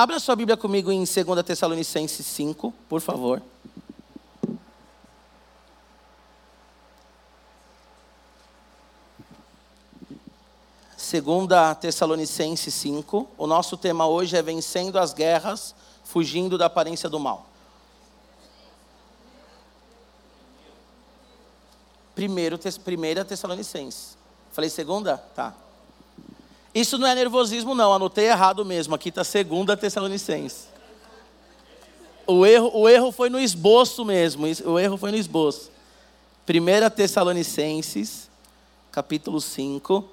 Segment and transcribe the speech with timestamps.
[0.00, 3.42] Abra sua Bíblia comigo em 2 Tessalonicenses 5, por favor.
[10.96, 13.28] Segunda Tessalonicenses 5.
[13.36, 15.74] O nosso tema hoje é vencendo as guerras,
[16.04, 17.48] fugindo da aparência do mal.
[22.14, 24.16] Primeiro, primeira Tessalonicenses.
[24.52, 25.18] Falei segunda?
[25.18, 25.52] Tá.
[26.74, 27.92] Isso não é nervosismo, não.
[27.92, 28.94] Anotei errado mesmo.
[28.94, 30.68] Aqui está segunda Tessalonicenses.
[32.26, 34.46] O erro, o erro foi no esboço mesmo.
[34.66, 35.70] O erro foi no esboço.
[36.44, 38.28] Primeira Tessalonicenses,
[38.92, 40.04] capítulo 5.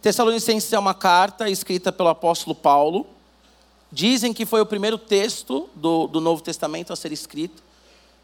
[0.00, 3.06] Tessalonicenses é uma carta escrita pelo apóstolo Paulo.
[3.90, 7.62] Dizem que foi o primeiro texto do, do Novo Testamento a ser escrito.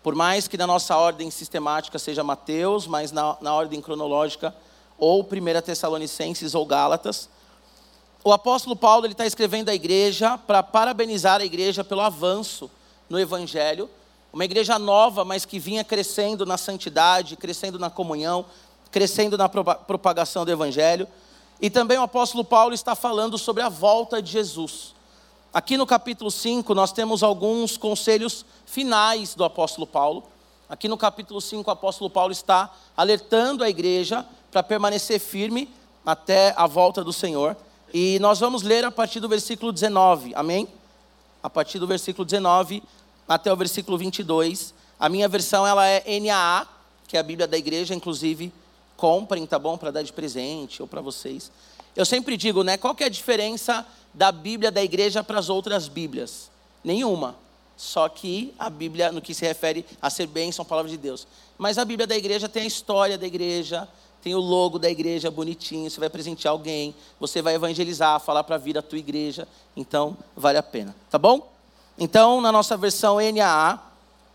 [0.03, 4.55] Por mais que na nossa ordem sistemática seja Mateus, mas na, na ordem cronológica,
[4.99, 7.29] ou 1 Tessalonicenses ou Gálatas.
[8.23, 12.71] O apóstolo Paulo está escrevendo à igreja para parabenizar a igreja pelo avanço
[13.09, 13.89] no Evangelho.
[14.31, 18.45] Uma igreja nova, mas que vinha crescendo na santidade, crescendo na comunhão,
[18.91, 21.09] crescendo na propagação do Evangelho.
[21.63, 24.95] E também o apóstolo Paulo está falando sobre a volta de Jesus.
[25.53, 30.25] Aqui no capítulo 5, nós temos alguns conselhos finais do apóstolo Paulo.
[30.69, 35.71] Aqui no capítulo 5, o apóstolo Paulo está alertando a igreja para permanecer firme
[36.05, 37.57] até a volta do Senhor.
[37.93, 40.69] E nós vamos ler a partir do versículo 19, amém?
[41.43, 42.83] A partir do versículo 19
[43.27, 44.73] até o versículo 22.
[44.99, 46.67] A minha versão ela é NAA,
[47.09, 48.53] que é a Bíblia da igreja, inclusive
[48.97, 49.79] comprem, tá bom?
[49.79, 51.51] Para dar de presente ou para vocês.
[51.97, 52.77] Eu sempre digo, né?
[52.77, 56.51] Qual que é a diferença da Bíblia da igreja para as outras Bíblias?
[56.85, 57.35] Nenhuma.
[57.77, 61.27] Só que a Bíblia, no que se refere a ser bênção, palavra de Deus.
[61.57, 63.89] Mas a Bíblia da igreja tem a história da igreja,
[64.23, 68.59] tem o logo da igreja bonitinho, você vai presentear alguém, você vai evangelizar, falar para
[68.59, 71.51] vir a tua igreja, então vale a pena, tá bom?
[71.99, 73.79] Então, na nossa versão NAA,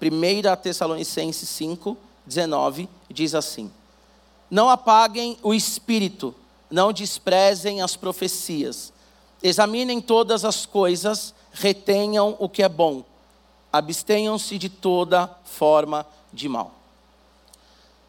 [0.01, 3.71] 1 Tessalonicenses 5, 19, diz assim:
[4.49, 6.33] não apaguem o espírito,
[6.69, 8.93] não desprezem as profecias.
[9.41, 13.03] Examinem todas as coisas, retenham o que é bom.
[13.71, 16.71] Abstenham-se de toda forma de mal.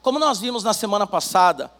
[0.02, 1.70] Como nós vimos na semana passada,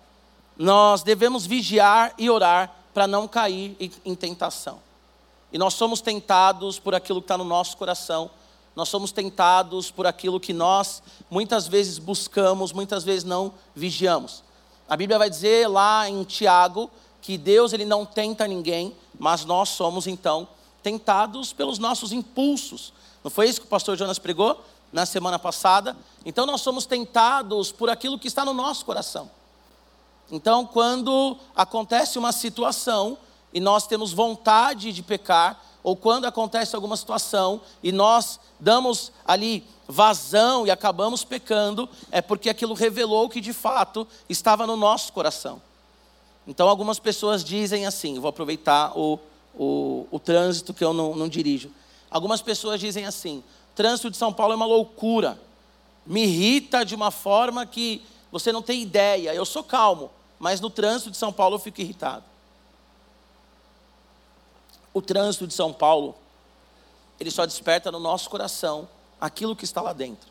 [0.58, 4.80] nós devemos vigiar e orar para não cair em tentação.
[5.52, 8.30] E nós somos tentados por aquilo que está no nosso coração,
[8.74, 14.42] nós somos tentados por aquilo que nós muitas vezes buscamos, muitas vezes não vigiamos.
[14.88, 16.90] A Bíblia vai dizer lá em Tiago
[17.22, 20.46] que Deus ele não tenta ninguém, mas nós somos então
[20.82, 22.92] tentados pelos nossos impulsos.
[23.24, 24.62] Não foi isso que o pastor Jonas pregou
[24.92, 25.96] na semana passada?
[26.24, 29.30] Então nós somos tentados por aquilo que está no nosso coração.
[30.30, 33.18] Então, quando acontece uma situação
[33.52, 39.64] e nós temos vontade de pecar, ou quando acontece alguma situação e nós damos ali
[39.86, 45.62] vazão e acabamos pecando, é porque aquilo revelou que de fato estava no nosso coração.
[46.44, 49.18] Então algumas pessoas dizem assim, vou aproveitar o,
[49.54, 51.70] o, o trânsito que eu não, não dirijo.
[52.10, 53.42] Algumas pessoas dizem assim:
[53.74, 55.40] trânsito de São Paulo é uma loucura,
[56.04, 58.02] me irrita de uma forma que
[58.38, 59.34] você não tem ideia.
[59.34, 62.24] Eu sou calmo, mas no trânsito de São Paulo eu fico irritado
[64.96, 66.14] o trânsito de São Paulo,
[67.20, 68.88] ele só desperta no nosso coração
[69.20, 70.26] aquilo que está lá dentro.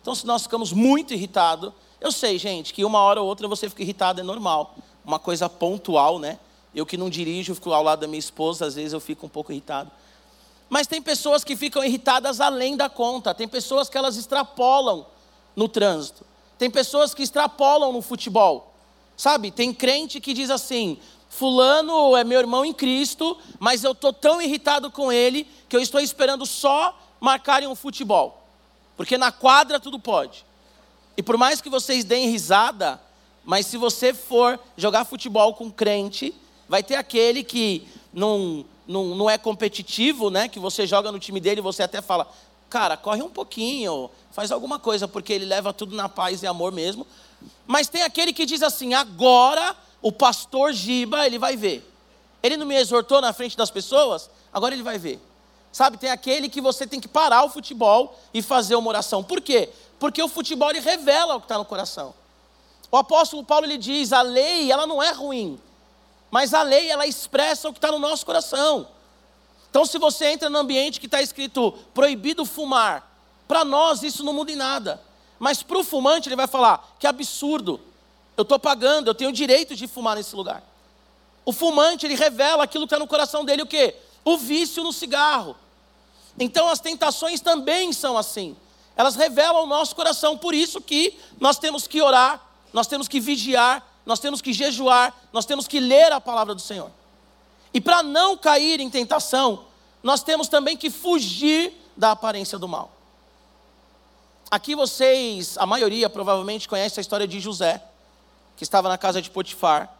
[0.00, 3.68] Então, se nós ficamos muito irritados, eu sei, gente, que uma hora ou outra você
[3.68, 4.76] fica irritado, é normal.
[5.04, 6.38] Uma coisa pontual, né?
[6.72, 9.28] Eu que não dirijo, fico ao lado da minha esposa, às vezes eu fico um
[9.28, 9.90] pouco irritado.
[10.68, 15.06] Mas tem pessoas que ficam irritadas além da conta, tem pessoas que elas extrapolam
[15.56, 16.24] no trânsito,
[16.58, 18.72] tem pessoas que extrapolam no futebol.
[19.16, 20.98] Sabe, tem crente que diz assim:
[21.28, 25.80] Fulano é meu irmão em Cristo, mas eu estou tão irritado com ele que eu
[25.80, 28.42] estou esperando só marcarem um futebol.
[28.96, 30.44] Porque na quadra tudo pode.
[31.16, 33.00] E por mais que vocês deem risada,
[33.44, 36.34] mas se você for jogar futebol com crente,
[36.68, 40.48] vai ter aquele que não, não, não é competitivo, né?
[40.48, 42.28] Que você joga no time dele e você até fala,
[42.70, 46.72] cara, corre um pouquinho, faz alguma coisa, porque ele leva tudo na paz e amor
[46.72, 47.06] mesmo.
[47.68, 51.88] Mas tem aquele que diz assim, agora o pastor Giba, ele vai ver.
[52.42, 55.20] Ele não me exortou na frente das pessoas, agora ele vai ver.
[55.70, 59.22] Sabe, tem aquele que você tem que parar o futebol e fazer uma oração.
[59.22, 59.70] Por quê?
[60.00, 62.12] Porque o futebol ele revela o que está no coração.
[62.90, 65.60] O apóstolo Paulo ele diz: a lei ela não é ruim,
[66.28, 68.88] mas a lei ela expressa o que está no nosso coração.
[69.70, 73.13] Então, se você entra no ambiente que está escrito proibido fumar,
[73.46, 75.00] para nós isso não muda em nada.
[75.38, 77.80] Mas para o fumante ele vai falar: que absurdo.
[78.36, 80.62] Eu estou pagando, eu tenho o direito de fumar nesse lugar.
[81.44, 83.94] O fumante, ele revela aquilo que está no coração dele, o quê?
[84.24, 85.54] o vício no cigarro.
[86.38, 88.56] Então as tentações também são assim.
[88.96, 92.40] Elas revelam o nosso coração, por isso que nós temos que orar,
[92.72, 96.60] nós temos que vigiar, nós temos que jejuar, nós temos que ler a palavra do
[96.60, 96.90] Senhor.
[97.72, 99.64] E para não cair em tentação,
[100.02, 102.90] nós temos também que fugir da aparência do mal.
[104.50, 107.82] Aqui vocês, a maioria provavelmente conhece a história de José,
[108.56, 109.92] que estava na casa de Potifar.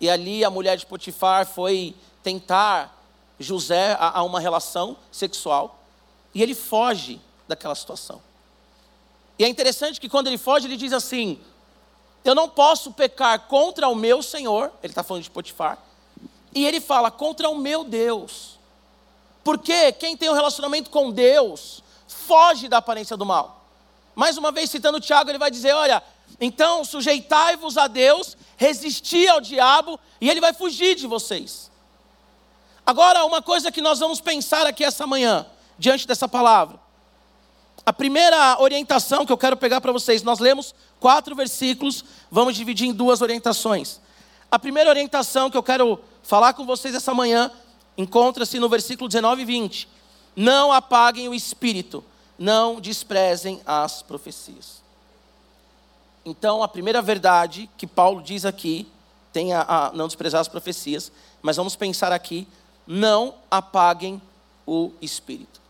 [0.00, 2.96] E ali a mulher de Potifar foi tentar
[3.38, 5.78] José a, a uma relação sexual.
[6.34, 8.22] E ele foge daquela situação.
[9.38, 11.38] E é interessante que quando ele foge, ele diz assim:
[12.24, 15.78] Eu não posso pecar contra o meu Senhor, ele está falando de Potifar,
[16.54, 18.58] e ele fala contra o meu Deus.
[19.44, 21.82] Porque quem tem um relacionamento com Deus
[22.26, 23.64] foge da aparência do mal.
[24.14, 26.02] Mais uma vez, citando Tiago, ele vai dizer: Olha,
[26.40, 31.70] então sujeitai-vos a Deus, resisti ao diabo, e ele vai fugir de vocês.
[32.84, 35.46] Agora, uma coisa que nós vamos pensar aqui essa manhã,
[35.78, 36.78] diante dessa palavra.
[37.84, 42.88] A primeira orientação que eu quero pegar para vocês, nós lemos quatro versículos, vamos dividir
[42.88, 44.00] em duas orientações.
[44.50, 47.50] A primeira orientação que eu quero falar com vocês essa manhã
[47.96, 49.88] encontra-se no versículo 19 e 20.
[50.34, 52.04] Não apaguem o espírito,
[52.38, 54.82] não desprezem as profecias.
[56.24, 58.90] Então, a primeira verdade que Paulo diz aqui,
[59.32, 62.48] tem a, a não desprezar as profecias, mas vamos pensar aqui,
[62.86, 64.20] não apaguem
[64.66, 65.60] o espírito.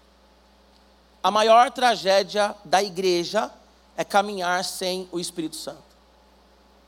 [1.23, 3.51] A maior tragédia da igreja
[3.97, 5.83] é caminhar sem o Espírito Santo.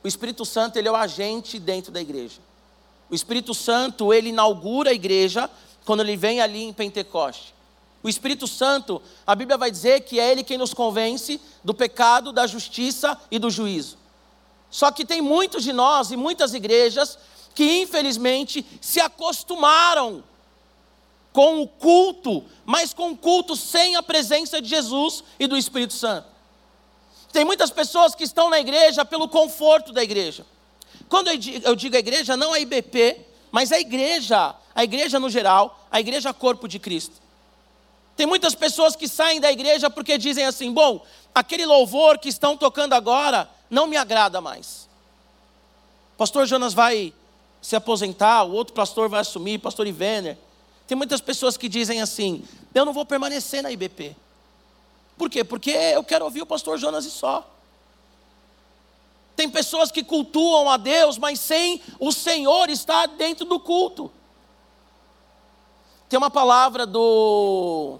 [0.01, 2.39] O Espírito Santo, ele é o agente dentro da igreja.
[3.09, 5.49] O Espírito Santo, ele inaugura a igreja
[5.83, 7.53] quando ele vem ali em Pentecoste.
[8.01, 12.31] O Espírito Santo, a Bíblia vai dizer que é ele quem nos convence do pecado,
[12.31, 13.97] da justiça e do juízo.
[14.69, 17.17] Só que tem muitos de nós e muitas igrejas
[17.53, 20.23] que infelizmente se acostumaram
[21.33, 25.93] com o culto, mas com o culto sem a presença de Jesus e do Espírito
[25.93, 26.27] Santo.
[27.31, 30.45] Tem muitas pessoas que estão na igreja pelo conforto da igreja.
[31.07, 35.85] Quando eu digo a igreja, não a IBP, mas a igreja, a igreja no geral,
[35.91, 37.15] a igreja corpo de Cristo.
[38.19, 42.57] Tem muitas pessoas que saem da igreja porque dizem assim: bom, aquele louvor que estão
[42.57, 44.89] tocando agora não me agrada mais.
[46.17, 47.13] Pastor Jonas vai
[47.61, 50.37] se aposentar, o outro pastor vai assumir, pastor Ivener.
[50.85, 52.43] Tem muitas pessoas que dizem assim:
[52.75, 54.13] eu não vou permanecer na IBP.
[55.17, 55.45] Por quê?
[55.45, 57.49] Porque eu quero ouvir o pastor Jonas e só.
[59.33, 64.11] Tem pessoas que cultuam a Deus, mas sem o Senhor estar dentro do culto.
[66.09, 67.99] Tem uma palavra do,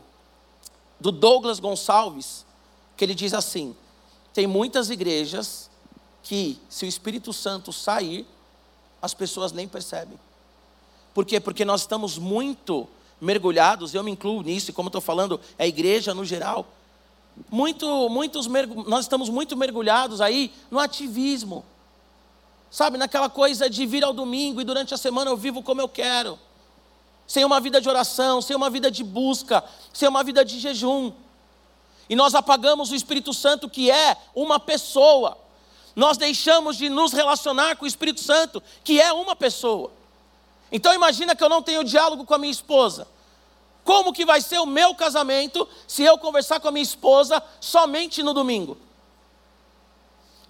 [0.99, 2.45] do Douglas Gonçalves,
[2.97, 3.75] que ele diz assim:
[4.33, 5.69] tem muitas igrejas
[6.23, 8.25] que, se o Espírito Santo sair,
[9.01, 10.19] as pessoas nem percebem.
[11.13, 11.39] Por quê?
[11.39, 12.87] Porque nós estamos muito
[13.19, 16.65] mergulhados, eu me incluo nisso, e como estou falando, é a igreja no geral.
[17.49, 18.47] Muito, muitos,
[18.87, 21.63] nós estamos muito mergulhados aí no ativismo.
[22.69, 25.89] Sabe, naquela coisa de vir ao domingo e durante a semana eu vivo como eu
[25.89, 26.37] quero.
[27.29, 31.13] Sem uma vida de oração, sem uma vida de busca, sem uma vida de jejum.
[32.09, 35.37] E nós apagamos o Espírito Santo, que é uma pessoa.
[35.95, 39.91] Nós deixamos de nos relacionar com o Espírito Santo, que é uma pessoa.
[40.71, 43.07] Então imagina que eu não tenho diálogo com a minha esposa.
[43.83, 48.23] Como que vai ser o meu casamento se eu conversar com a minha esposa somente
[48.23, 48.75] no domingo?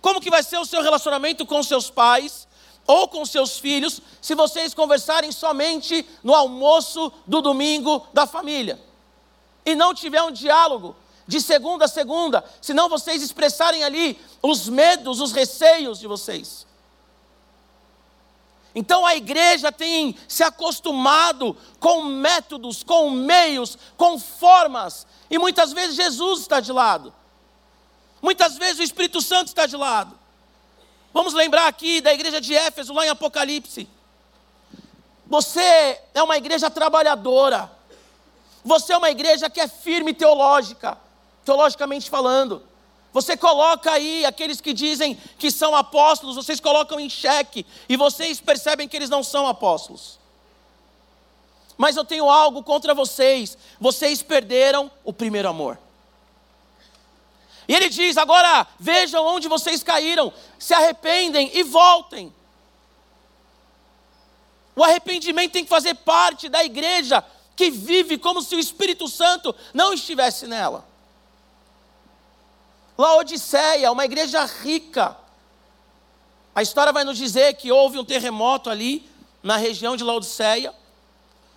[0.02, 2.48] Como que vai ser o seu relacionamento com seus pais
[2.90, 8.82] ou com seus filhos se vocês conversarem somente no almoço do domingo da família?
[9.64, 10.96] E não tiver um diálogo
[11.28, 16.66] de segunda a segunda, senão vocês expressarem ali os medos, os receios de vocês.
[18.74, 25.96] Então a igreja tem se acostumado com métodos, com meios, com formas, e muitas vezes
[25.96, 27.14] Jesus está de lado,
[28.20, 30.19] muitas vezes o Espírito Santo está de lado.
[31.14, 33.88] Vamos lembrar aqui da igreja de Éfeso, lá em Apocalipse.
[35.26, 37.72] Você é uma igreja trabalhadora,
[38.64, 40.98] você é uma igreja que é firme teológica,
[41.46, 42.64] teologicamente falando.
[43.12, 48.40] Você coloca aí aqueles que dizem que são apóstolos, vocês colocam em xeque e vocês
[48.40, 50.20] percebem que eles não são apóstolos.
[51.78, 55.80] Mas eu tenho algo contra vocês: vocês perderam o primeiro amor.
[57.70, 62.34] E ele diz: agora vejam onde vocês caíram, se arrependem e voltem.
[64.76, 67.24] O arrependimento tem que fazer parte da igreja
[67.56, 70.84] que vive como se o Espírito Santo não estivesse nela.
[72.98, 75.16] Laodiceia, uma igreja rica.
[76.56, 79.08] A história vai nos dizer que houve um terremoto ali
[79.44, 80.74] na região de Laodiceia.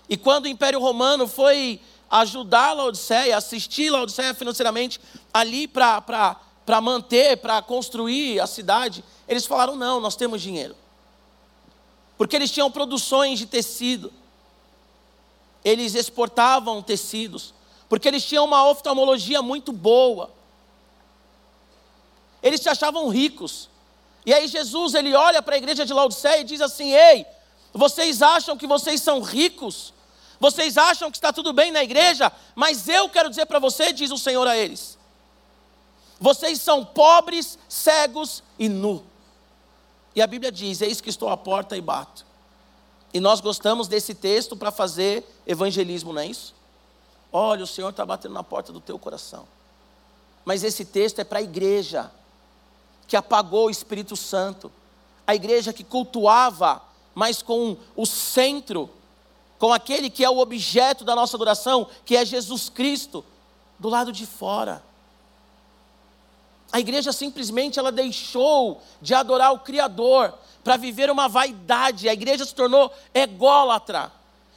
[0.08, 1.80] E quando o Império Romano foi
[2.12, 5.00] ajudar Laodiceia, assistir Laodiceia financeiramente
[5.32, 6.36] ali para
[6.82, 10.76] manter, para construir a cidade, eles falaram: não, nós temos dinheiro.
[12.18, 14.12] Porque eles tinham produções de tecido,
[15.64, 17.54] eles exportavam tecidos,
[17.88, 20.30] porque eles tinham uma oftalmologia muito boa.
[22.42, 23.70] Eles se achavam ricos.
[24.26, 27.24] E aí Jesus, ele olha para a igreja de Laodiceia e diz assim: "Ei,
[27.72, 29.94] vocês acham que vocês são ricos?
[30.42, 34.10] Vocês acham que está tudo bem na igreja, mas eu quero dizer para você, diz
[34.10, 34.98] o Senhor a eles:
[36.18, 39.04] vocês são pobres, cegos e nu.
[40.16, 42.26] E a Bíblia diz: Eis que estou à porta e bato.
[43.14, 46.52] E nós gostamos desse texto para fazer evangelismo, não é isso?
[47.32, 49.46] Olha, o Senhor está batendo na porta do teu coração.
[50.44, 52.10] Mas esse texto é para a igreja
[53.06, 54.72] que apagou o Espírito Santo,
[55.24, 56.82] a igreja que cultuava,
[57.14, 58.90] mas com o centro
[59.62, 63.24] com aquele que é o objeto da nossa adoração, que é Jesus Cristo,
[63.78, 64.82] do lado de fora.
[66.72, 72.08] A igreja simplesmente ela deixou de adorar o Criador para viver uma vaidade.
[72.08, 74.10] A igreja se tornou ególatra.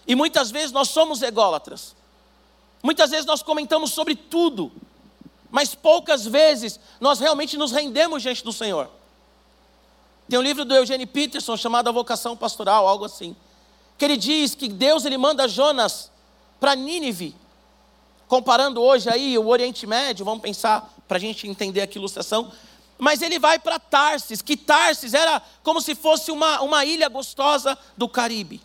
[0.08, 1.96] E muitas vezes nós somos ególatras.
[2.82, 4.72] Muitas vezes nós comentamos sobre tudo,
[5.52, 8.90] mas poucas vezes nós realmente nos rendemos diante do Senhor.
[10.28, 13.36] Tem um livro do Eugene Peterson chamado A Vocação Pastoral, algo assim
[13.98, 16.12] que ele diz que Deus ele manda Jonas
[16.60, 17.36] para Nínive,
[18.28, 22.52] comparando hoje aí o Oriente Médio, vamos pensar para a gente entender aqui a ilustração,
[22.98, 27.78] mas ele vai para Tarsis, que Tarsis era como se fosse uma, uma ilha gostosa
[27.96, 28.62] do Caribe,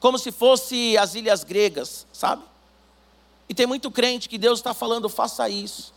[0.00, 2.42] como se fosse as ilhas gregas, sabe?
[3.48, 5.94] E tem muito crente que Deus está falando, faça isso.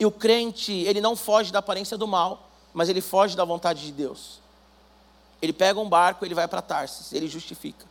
[0.00, 3.84] E o crente, ele não foge da aparência do mal, mas ele foge da vontade
[3.84, 4.40] de Deus.
[5.40, 7.86] Ele pega um barco, ele vai para Tarsis, ele justifica.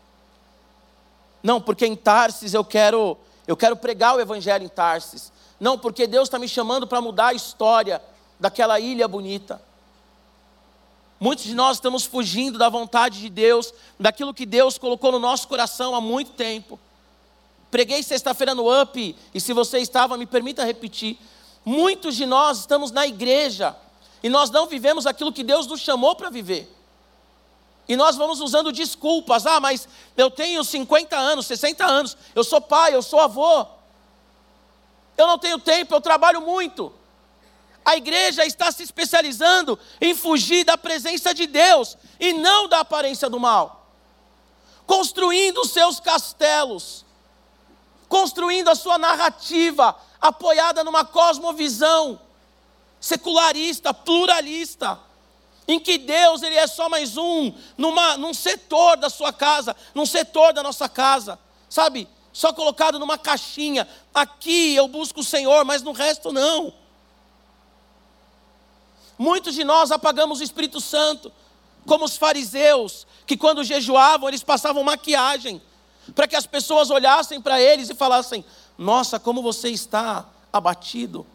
[1.42, 5.32] Não, porque em Tarsis eu quero, eu quero pregar o evangelho em Tarsis.
[5.60, 8.02] Não, porque Deus está me chamando para mudar a história
[8.40, 9.62] daquela ilha bonita.
[11.20, 15.48] Muitos de nós estamos fugindo da vontade de Deus, daquilo que Deus colocou no nosso
[15.48, 16.80] coração há muito tempo.
[17.72, 21.18] Preguei sexta-feira no UP, e se você estava, me permita repetir.
[21.66, 23.76] Muitos de nós estamos na igreja,
[24.22, 26.72] e nós não vivemos aquilo que Deus nos chamou para viver.
[27.88, 29.46] E nós vamos usando desculpas.
[29.46, 33.66] Ah, mas eu tenho 50 anos, 60 anos, eu sou pai, eu sou avô.
[35.16, 36.94] Eu não tenho tempo, eu trabalho muito.
[37.84, 43.30] A igreja está se especializando em fugir da presença de Deus e não da aparência
[43.30, 43.88] do mal.
[44.86, 47.06] Construindo os seus castelos,
[48.10, 52.20] construindo a sua narrativa apoiada numa cosmovisão
[53.00, 55.07] secularista, pluralista
[55.68, 60.06] em que Deus ele é só mais um, numa, num setor da sua casa, num
[60.06, 61.38] setor da nossa casa,
[61.70, 62.08] sabe?
[62.32, 63.88] Só colocado numa caixinha.
[64.14, 66.74] Aqui eu busco o Senhor, mas no resto não.
[69.18, 71.32] Muitos de nós apagamos o Espírito Santo,
[71.86, 75.62] como os fariseus, que quando jejuavam eles passavam maquiagem,
[76.14, 78.46] para que as pessoas olhassem para eles e falassem:
[78.78, 81.26] Nossa, como você está abatido.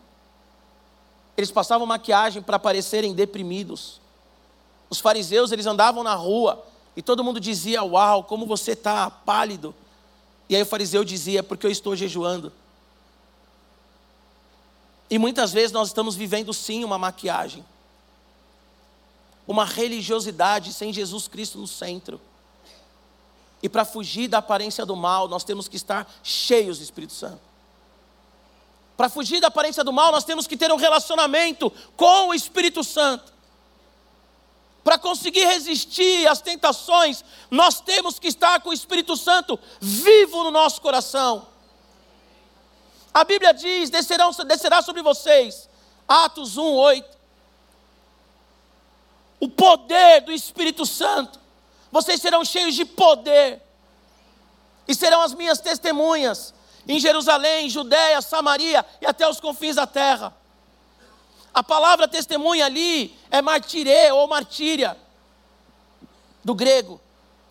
[1.37, 4.02] Eles passavam maquiagem para parecerem deprimidos.
[4.93, 6.63] Os fariseus, eles andavam na rua
[6.95, 9.75] e todo mundo dizia: Uau, como você está pálido.
[10.51, 12.53] E aí o fariseu dizia: Porque eu estou jejuando.
[15.09, 17.65] E muitas vezes nós estamos vivendo sim uma maquiagem,
[19.49, 22.21] uma religiosidade sem Jesus Cristo no centro.
[23.63, 27.41] E para fugir da aparência do mal, nós temos que estar cheios do Espírito Santo.
[28.95, 32.85] Para fugir da aparência do mal, nós temos que ter um relacionamento com o Espírito
[32.85, 33.32] Santo.
[34.83, 40.51] Para conseguir resistir às tentações, nós temos que estar com o Espírito Santo vivo no
[40.51, 41.47] nosso coração.
[43.15, 45.69] A Bíblia diz: descerão, descerá sobre vocês,
[46.09, 47.19] Atos 1, 8.
[49.39, 51.41] O poder do Espírito Santo.
[51.91, 53.63] Vocês serão cheios de poder.
[54.89, 56.55] E serão as minhas testemunhas
[56.89, 60.35] em Jerusalém, Judéia, Samaria e até os confins da terra.
[61.55, 64.97] A palavra testemunha ali é martirê ou martíria,
[66.43, 67.01] do grego.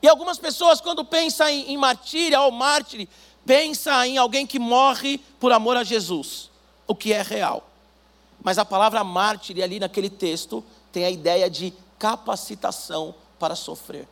[0.02, 3.08] E algumas pessoas, quando pensam em, em martíria ou mártire,
[3.46, 6.50] pensam em alguém que morre por amor a Jesus,
[6.88, 7.68] o que é real.
[8.44, 14.08] Mas a palavra mártire ali naquele texto tem a ideia de capacitação para sofrer.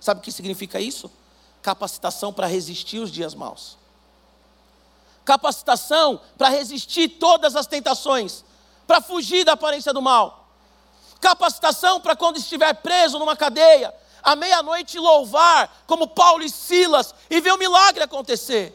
[0.00, 1.10] Sabe o que significa isso?
[1.60, 3.76] Capacitação para resistir os dias maus.
[5.24, 8.44] Capacitação para resistir todas as tentações
[8.88, 10.48] para fugir da aparência do mal.
[11.20, 17.38] Capacitação para quando estiver preso numa cadeia, à meia-noite louvar, como Paulo e Silas, e
[17.38, 18.74] ver o milagre acontecer.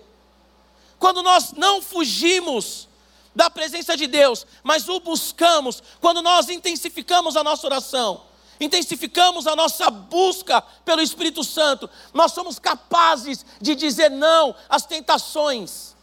[1.00, 2.88] Quando nós não fugimos
[3.36, 8.22] da presença de Deus, mas o buscamos, quando nós intensificamos a nossa oração,
[8.60, 15.96] intensificamos a nossa busca pelo Espírito Santo, nós somos capazes de dizer não às tentações,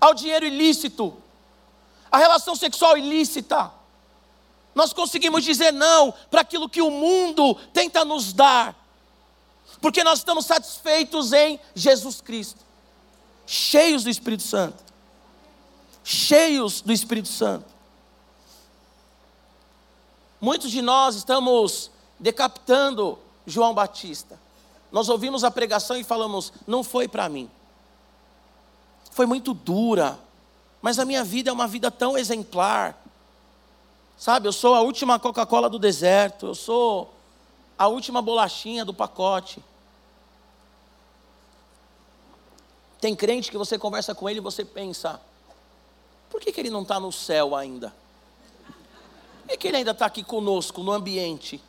[0.00, 1.22] ao dinheiro ilícito,
[2.16, 3.70] à relação sexual ilícita.
[4.74, 8.74] Nós conseguimos dizer não para aquilo que o mundo tenta nos dar,
[9.80, 12.60] porque nós estamos satisfeitos em Jesus Cristo,
[13.46, 14.86] cheios do Espírito Santo
[16.06, 17.66] cheios do Espírito Santo.
[20.40, 24.38] Muitos de nós estamos decapitando João Batista.
[24.92, 27.50] Nós ouvimos a pregação e falamos: não foi para mim.
[29.10, 30.16] Foi muito dura,
[30.86, 32.96] mas a minha vida é uma vida tão exemplar.
[34.16, 37.12] Sabe, eu sou a última Coca-Cola do deserto, eu sou
[37.76, 39.60] a última bolachinha do pacote.
[43.00, 45.20] Tem crente que você conversa com ele e você pensa:
[46.30, 47.92] por que, que ele não está no céu ainda?
[49.40, 51.60] Por que, que ele ainda está aqui conosco, no ambiente?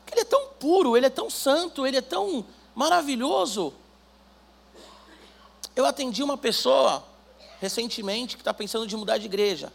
[0.00, 3.72] Porque ele é tão puro, ele é tão santo, ele é tão maravilhoso.
[5.76, 7.08] Eu atendi uma pessoa
[7.60, 9.72] recentemente que está pensando de mudar de igreja.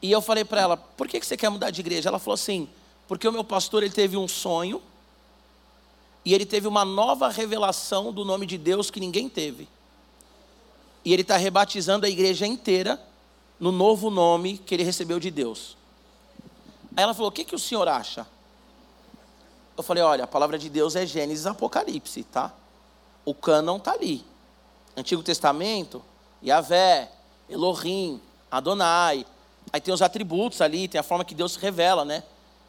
[0.00, 2.08] E eu falei para ela, por que, que você quer mudar de igreja?
[2.08, 2.68] Ela falou assim,
[3.08, 4.80] porque o meu pastor ele teve um sonho
[6.24, 9.68] e ele teve uma nova revelação do nome de Deus que ninguém teve
[11.08, 13.02] e ele está rebatizando a igreja inteira
[13.58, 15.74] no novo nome que ele recebeu de Deus.
[16.94, 18.26] Aí ela falou: O que, que o senhor acha?
[19.74, 22.52] Eu falei: Olha, a palavra de Deus é Gênesis Apocalipse, tá?
[23.24, 24.22] O cânon está ali.
[24.94, 26.02] Antigo Testamento,
[26.44, 27.10] Yahvé,
[27.48, 29.26] Elohim, Adonai.
[29.72, 32.22] Aí tem os atributos ali, tem a forma que Deus se revela, né?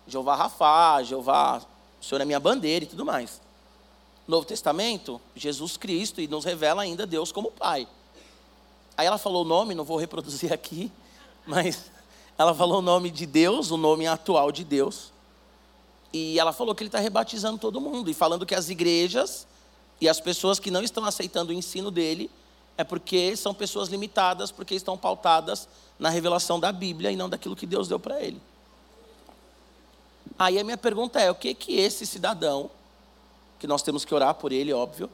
[0.07, 1.61] Jeová Rafá, Jeová,
[2.01, 3.41] o Senhor é minha bandeira e tudo mais.
[4.27, 7.87] Novo Testamento, Jesus Cristo, e nos revela ainda Deus como Pai.
[8.97, 10.91] Aí ela falou o nome, não vou reproduzir aqui,
[11.45, 11.89] mas
[12.37, 15.11] ela falou o nome de Deus, o nome atual de Deus.
[16.11, 19.47] E ela falou que ele está rebatizando todo mundo e falando que as igrejas
[20.01, 22.29] e as pessoas que não estão aceitando o ensino dele
[22.79, 25.67] é porque são pessoas limitadas, porque estão pautadas
[25.99, 28.41] na revelação da Bíblia e não daquilo que Deus deu para ele.
[30.39, 32.71] Aí a minha pergunta é: o que que esse cidadão,
[33.59, 35.09] que nós temos que orar por ele, óbvio,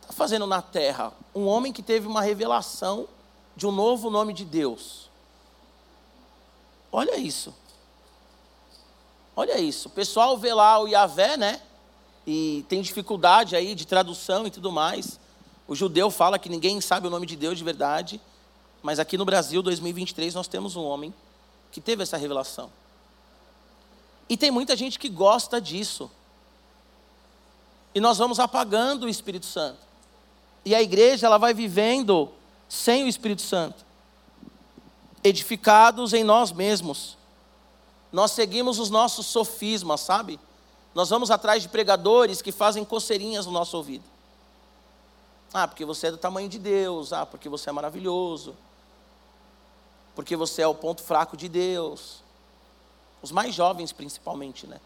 [0.00, 1.12] está fazendo na terra?
[1.34, 3.06] Um homem que teve uma revelação
[3.54, 5.10] de um novo nome de Deus.
[6.90, 7.54] Olha isso.
[9.36, 9.88] Olha isso.
[9.88, 11.60] O pessoal vê lá o Yahvé, né?
[12.26, 15.20] E tem dificuldade aí de tradução e tudo mais.
[15.68, 18.18] O judeu fala que ninguém sabe o nome de Deus de verdade.
[18.82, 21.12] Mas aqui no Brasil, 2023, nós temos um homem
[21.70, 22.72] que teve essa revelação.
[24.30, 26.10] E tem muita gente que gosta disso.
[27.94, 29.78] E nós vamos apagando o Espírito Santo.
[30.64, 32.30] E a igreja ela vai vivendo
[32.68, 33.84] sem o Espírito Santo,
[35.22, 37.16] edificados em nós mesmos.
[38.12, 40.38] Nós seguimos os nossos sofismas, sabe?
[40.94, 44.04] Nós vamos atrás de pregadores que fazem coceirinhas no nosso ouvido.
[45.52, 47.12] Ah, porque você é do tamanho de Deus.
[47.12, 48.54] Ah, porque você é maravilhoso.
[50.14, 52.22] Porque você é o ponto fraco de Deus.
[53.22, 54.80] Os mais jovens, principalmente, né?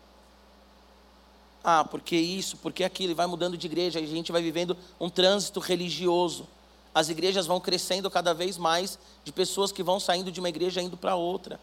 [1.64, 4.76] Ah, porque isso, porque aquilo, e vai mudando de igreja, e a gente vai vivendo
[5.00, 6.46] um trânsito religioso.
[6.94, 10.82] As igrejas vão crescendo cada vez mais de pessoas que vão saindo de uma igreja
[10.82, 11.60] indo para outra.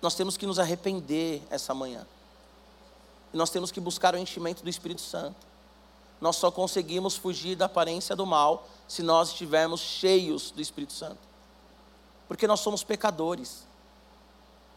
[0.00, 2.06] Nós temos que nos arrepender essa manhã.
[3.32, 5.53] E nós temos que buscar o enchimento do Espírito Santo.
[6.24, 11.18] Nós só conseguimos fugir da aparência do mal se nós estivermos cheios do Espírito Santo.
[12.26, 13.66] Porque nós somos pecadores.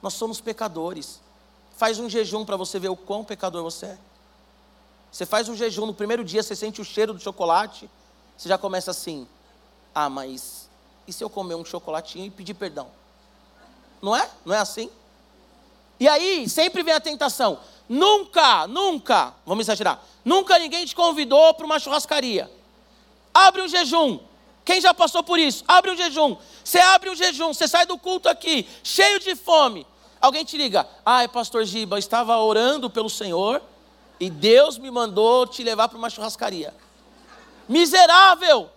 [0.01, 1.21] Nós somos pecadores.
[1.77, 3.97] Faz um jejum para você ver o quão pecador você é.
[5.09, 7.89] Você faz um jejum, no primeiro dia você sente o cheiro do chocolate,
[8.37, 9.25] você já começa assim:
[9.95, 10.67] ah, mas
[11.07, 12.89] e se eu comer um chocolatinho e pedir perdão?
[14.01, 14.29] Não é?
[14.43, 14.91] Não é assim?
[15.97, 17.57] E aí sempre vem a tentação.
[17.89, 22.51] Nunca, nunca, vamos exagerar, nunca ninguém te convidou para uma churrascaria.
[23.33, 24.19] Abre um jejum.
[24.65, 25.63] Quem já passou por isso?
[25.67, 26.35] Abre um jejum.
[26.63, 29.87] Você abre um jejum, você sai do culto aqui, cheio de fome.
[30.19, 33.61] Alguém te liga, ai, pastor Giba, estava orando pelo Senhor
[34.19, 36.73] e Deus me mandou te levar para uma churrascaria.
[37.69, 38.69] Miserável!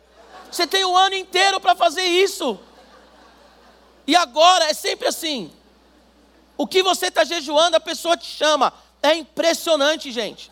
[0.50, 2.58] Você tem um ano inteiro para fazer isso.
[4.06, 5.50] E agora é sempre assim.
[6.56, 8.72] O que você está jejuando, a pessoa te chama.
[9.02, 10.50] É impressionante, gente.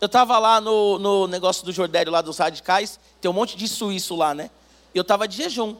[0.00, 3.66] Eu estava lá no, no negócio do Jordério, lá dos radicais, tem um monte de
[3.66, 4.50] suíço lá, né?
[4.94, 5.76] E eu estava de jejum.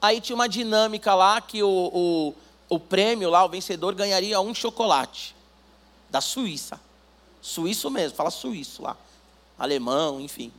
[0.00, 2.34] Aí tinha uma dinâmica lá que o, o
[2.68, 5.34] o prêmio lá, o vencedor ganharia um chocolate
[6.10, 6.80] da Suíça.
[7.40, 8.96] Suíço mesmo, fala suíço lá.
[9.58, 10.52] Alemão, enfim.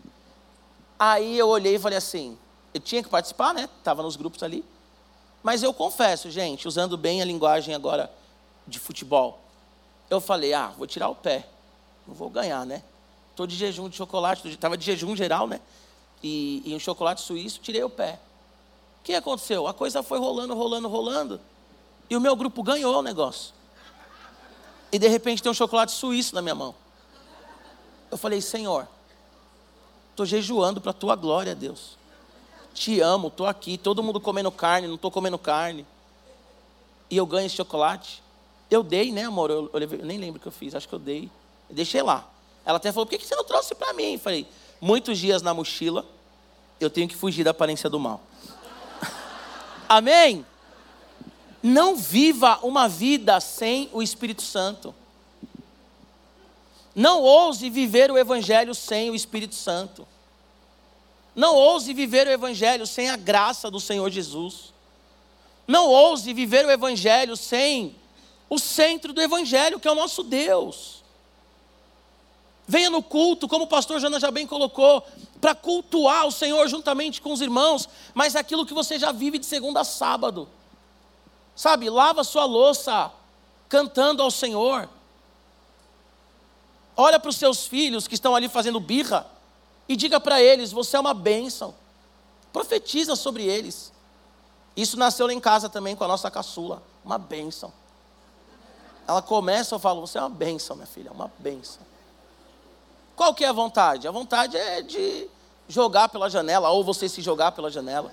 [0.97, 2.37] Aí eu olhei e falei assim,
[2.73, 3.67] eu tinha que participar, né?
[3.79, 4.63] Estava nos grupos ali.
[5.43, 8.11] Mas eu confesso, gente, usando bem a linguagem agora
[8.67, 9.41] de futebol,
[10.09, 11.47] eu falei, ah, vou tirar o pé.
[12.07, 12.83] Não vou ganhar, né?
[13.31, 15.59] Estou de jejum de chocolate, estava de jejum geral, né?
[16.23, 18.19] E, e um chocolate suíço, tirei o pé.
[18.99, 19.67] O que aconteceu?
[19.67, 21.41] A coisa foi rolando, rolando, rolando.
[22.09, 23.53] E o meu grupo ganhou o negócio.
[24.91, 26.73] E de repente tem um chocolate suíço na minha mão.
[28.09, 28.87] Eu falei, Senhor,
[30.11, 31.97] estou jejuando para a tua glória, Deus.
[32.73, 35.85] Te amo, estou aqui, todo mundo comendo carne, não estou comendo carne.
[37.09, 38.23] E eu ganho esse chocolate.
[38.69, 39.51] Eu dei, né, amor?
[39.51, 41.29] Eu, eu, eu nem lembro o que eu fiz, acho que eu dei.
[41.69, 42.27] Eu deixei lá.
[42.65, 44.13] Ela até falou: por que você não trouxe para mim?
[44.13, 44.47] Eu falei:
[44.81, 46.05] muitos dias na mochila,
[46.79, 48.21] eu tenho que fugir da aparência do mal.
[49.87, 50.45] Amém?
[51.61, 54.93] Não viva uma vida sem o Espírito Santo.
[56.93, 60.07] Não ouse viver o Evangelho sem o Espírito Santo.
[61.35, 64.73] Não ouse viver o Evangelho sem a graça do Senhor Jesus.
[65.67, 67.95] Não ouse viver o Evangelho sem
[68.49, 71.03] o centro do Evangelho, que é o nosso Deus.
[72.67, 75.05] Venha no culto, como o pastor Jana já bem colocou,
[75.39, 79.45] para cultuar o Senhor juntamente com os irmãos, mas aquilo que você já vive de
[79.45, 80.49] segunda a sábado.
[81.55, 83.11] Sabe, lava sua louça
[83.69, 84.89] cantando ao Senhor.
[86.97, 89.27] Olha para os seus filhos que estão ali fazendo birra
[89.87, 91.75] e diga para eles: você é uma bênção.
[92.51, 93.91] Profetiza sobre eles.
[94.75, 97.71] Isso nasceu lá em casa também com a nossa caçula, uma bênção.
[99.07, 101.81] Ela começa, eu falo, você é uma bênção, minha filha, uma bênção.
[103.15, 104.07] Qual que é a vontade?
[104.07, 105.27] A vontade é de
[105.67, 108.11] jogar pela janela, ou você se jogar pela janela.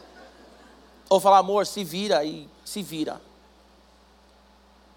[1.08, 3.20] Ou falar, amor, se vira e se vira.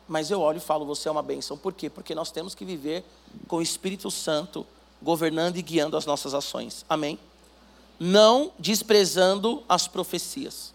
[0.08, 1.58] Mas eu olho e falo, você é uma bênção.
[1.58, 1.90] Por quê?
[1.90, 3.04] Porque nós temos que viver
[3.48, 4.66] com o Espírito Santo
[5.02, 6.86] governando e guiando as nossas ações.
[6.88, 7.18] Amém?
[8.00, 10.74] Não desprezando as profecias.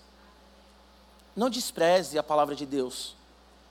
[1.37, 3.15] Não despreze a palavra de Deus.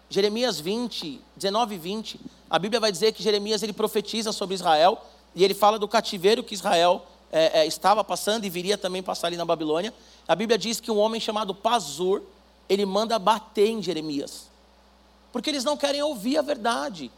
[0.09, 2.19] Jeremias 20, 19 e 20,
[2.49, 6.43] a Bíblia vai dizer que Jeremias ele profetiza sobre Israel e ele fala do cativeiro
[6.43, 9.93] que Israel é, é, estava passando e viria também passar ali na Babilônia.
[10.27, 12.23] A Bíblia diz que um homem chamado Pazur,
[12.67, 14.47] ele manda bater em Jeremias,
[15.31, 17.11] porque eles não querem ouvir a verdade.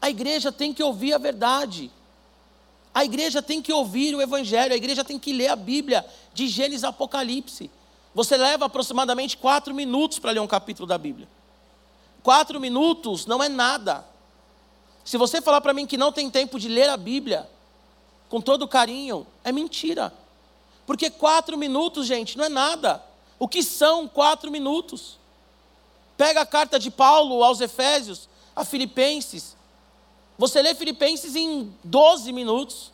[0.00, 1.90] A igreja tem que ouvir a verdade.
[2.94, 6.48] A igreja tem que ouvir o Evangelho, a igreja tem que ler a Bíblia, de
[6.48, 7.70] Gênesis a Apocalipse.
[8.14, 11.28] Você leva aproximadamente quatro minutos para ler um capítulo da Bíblia.
[12.22, 14.04] Quatro minutos não é nada.
[15.04, 17.48] Se você falar para mim que não tem tempo de ler a Bíblia,
[18.28, 20.12] com todo carinho, é mentira.
[20.86, 23.02] Porque quatro minutos, gente, não é nada.
[23.38, 25.18] O que são quatro minutos?
[26.16, 29.56] Pega a carta de Paulo aos Efésios, a Filipenses,
[30.42, 32.90] você lê Filipenses em 12 minutos.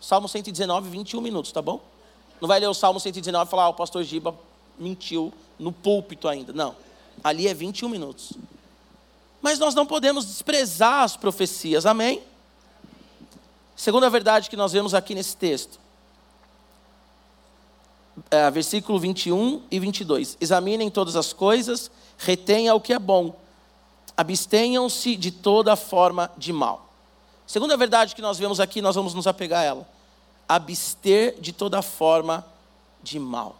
[0.00, 1.80] Salmo 119, 21 minutos, tá bom?
[2.40, 4.32] Não vai ler o Salmo 119 e falar, ah, o pastor Giba
[4.78, 6.52] mentiu no púlpito ainda.
[6.52, 6.76] Não.
[7.22, 8.32] Ali é 21 minutos.
[9.42, 12.22] Mas nós não podemos desprezar as profecias, amém?
[13.76, 15.78] Segunda verdade que nós vemos aqui nesse texto.
[18.30, 20.36] É, versículo 21 e 22.
[20.40, 23.34] Examinem todas as coisas, retenha o que é bom
[24.16, 26.88] abstenham-se de toda forma de mal.
[27.46, 29.88] Segunda verdade que nós vemos aqui, nós vamos nos apegar a ela.
[30.48, 32.44] Abster de toda forma
[33.02, 33.56] de mal.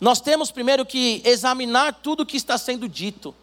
[0.00, 3.34] Nós temos primeiro que examinar tudo o que está sendo dito.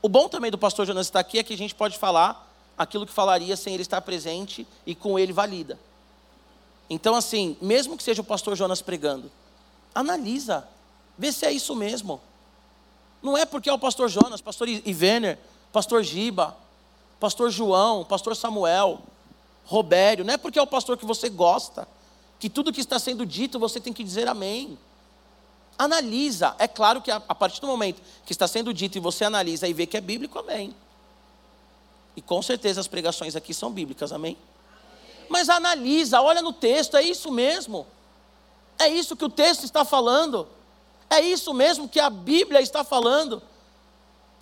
[0.00, 2.48] O bom também do pastor Jonas estar aqui é que a gente pode falar
[2.78, 5.78] aquilo que falaria sem ele estar presente e com ele valida.
[6.88, 9.30] Então, assim, mesmo que seja o pastor Jonas pregando,
[9.94, 10.66] analisa,
[11.18, 12.20] vê se é isso mesmo.
[13.22, 15.38] Não é porque é o pastor Jonas, pastor Ivener,
[15.72, 16.56] pastor Giba,
[17.18, 19.00] pastor João, pastor Samuel,
[19.64, 21.86] Robério, não é porque é o pastor que você gosta,
[22.38, 24.78] que tudo que está sendo dito você tem que dizer amém.
[25.80, 29.66] Analisa, é claro que a, partir do momento que está sendo dito e você analisa
[29.66, 30.76] e vê que é bíblico, amém.
[32.14, 34.36] E com certeza as pregações aqui são bíblicas, amém?
[35.26, 37.86] Mas analisa, olha no texto, é isso mesmo.
[38.78, 40.46] É isso que o texto está falando.
[41.08, 43.42] É isso mesmo que a Bíblia está falando.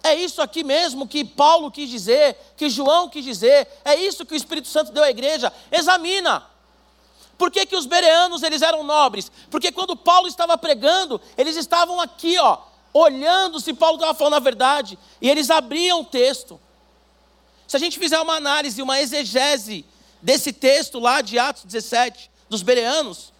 [0.02, 3.68] É isso aqui mesmo que Paulo quis dizer, que João quis dizer.
[3.84, 5.52] É isso que o Espírito Santo deu à igreja.
[5.70, 6.44] Examina.
[7.38, 9.30] Por que, que os bereanos eles eram nobres?
[9.48, 12.58] Porque quando Paulo estava pregando, eles estavam aqui, ó,
[12.92, 16.60] olhando se Paulo estava falando a verdade, e eles abriam o texto.
[17.68, 19.86] Se a gente fizer uma análise, uma exegese
[20.20, 23.32] desse texto lá de Atos 17, dos bereanos,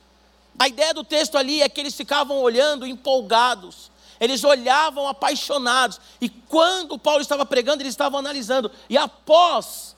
[0.59, 6.01] a ideia do texto ali é que eles ficavam olhando empolgados, Eles olhavam apaixonados.
[6.21, 8.69] E quando Paulo estava pregando, eles estavam analisando.
[8.91, 9.95] E após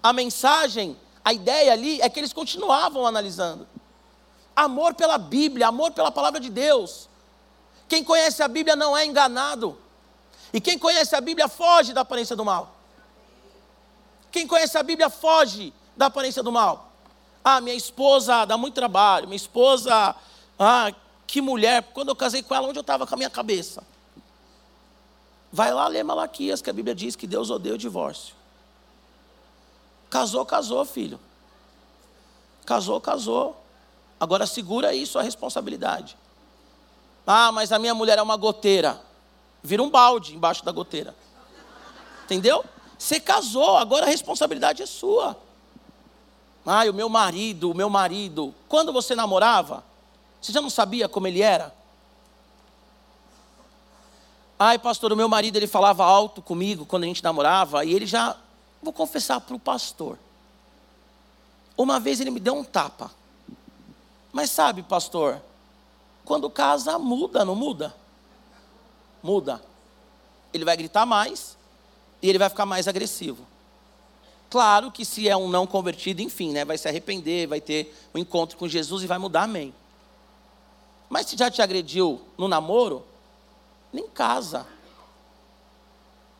[0.00, 3.66] a mensagem, a ideia ali é que eles continuavam analisando.
[4.54, 7.08] Amor pela Bíblia, amor pela palavra de Deus.
[7.88, 9.78] Quem conhece a Bíblia não é enganado.
[10.52, 12.74] E quem conhece a Bíblia foge da aparência do mal.
[14.30, 16.92] Quem conhece a Bíblia foge da aparência do mal.
[17.44, 20.14] Ah, minha esposa dá muito trabalho, minha esposa,
[20.58, 20.92] ah,
[21.26, 23.82] que mulher, quando eu casei com ela, onde eu estava com a minha cabeça?
[25.50, 28.34] Vai lá ler Malaquias, que a Bíblia diz que Deus odeia o divórcio.
[30.12, 31.18] Casou, casou, filho.
[32.66, 33.56] Casou, casou.
[34.20, 36.18] Agora segura isso a responsabilidade.
[37.26, 39.00] Ah, mas a minha mulher é uma goteira.
[39.62, 41.14] Vira um balde embaixo da goteira.
[42.26, 42.62] Entendeu?
[42.98, 45.34] Você casou, agora a responsabilidade é sua.
[46.66, 48.54] Ah, o meu marido, o meu marido.
[48.68, 49.82] Quando você namorava,
[50.42, 51.74] você já não sabia como ele era?
[54.58, 58.04] Ai, pastor, o meu marido ele falava alto comigo quando a gente namorava e ele
[58.04, 58.36] já,
[58.82, 60.18] vou confessar para o pastor.
[61.76, 63.10] Uma vez ele me deu um tapa.
[64.32, 65.40] Mas sabe, pastor,
[66.24, 67.94] quando casa muda, não muda?
[69.22, 69.62] Muda.
[70.52, 71.56] Ele vai gritar mais
[72.20, 73.46] e ele vai ficar mais agressivo.
[74.50, 78.18] Claro que se é um não convertido, enfim, né, vai se arrepender, vai ter um
[78.18, 79.72] encontro com Jesus e vai mudar, amém.
[81.08, 83.04] Mas se já te agrediu no namoro,
[83.92, 84.66] nem casa.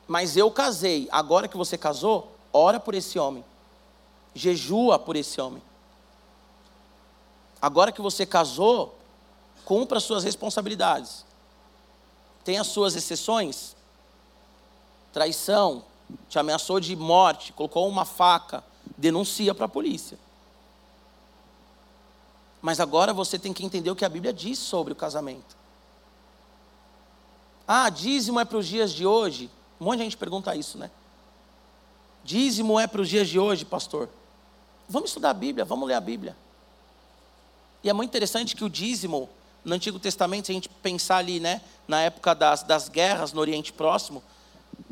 [0.07, 3.45] Mas eu casei, agora que você casou, ora por esse homem.
[4.35, 5.63] Jejua por esse homem.
[7.61, 8.99] Agora que você casou,
[9.65, 11.25] cumpra as suas responsabilidades.
[12.45, 13.77] Tem as suas exceções.
[15.13, 15.85] Traição,
[16.29, 18.65] te ameaçou de morte, colocou uma faca,
[18.97, 20.19] denuncia para a polícia.
[22.61, 25.57] Mas agora você tem que entender o que a Bíblia diz sobre o casamento.
[27.67, 29.51] Ah, dízimo é para os dias de hoje?
[29.81, 30.91] Um monte de gente pergunta isso, né?
[32.25, 34.09] Dízimo é para os dias de hoje, pastor?
[34.89, 36.37] Vamos estudar a Bíblia, vamos ler a Bíblia.
[37.83, 39.29] E é muito interessante que o dízimo,
[39.65, 43.41] no Antigo Testamento, se a gente pensar ali, né, na época das, das guerras no
[43.41, 44.23] Oriente Próximo,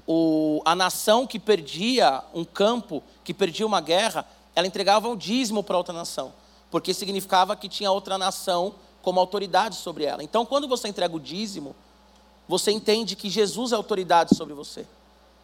[0.06, 5.62] o, a nação que perdia um campo, que perdia uma guerra, ela entregava o dízimo
[5.62, 6.32] para outra nação,
[6.70, 10.22] porque significava que tinha outra nação como autoridade sobre ela.
[10.22, 11.76] Então, quando você entrega o dízimo,
[12.48, 14.84] você entende que Jesus é autoridade sobre você.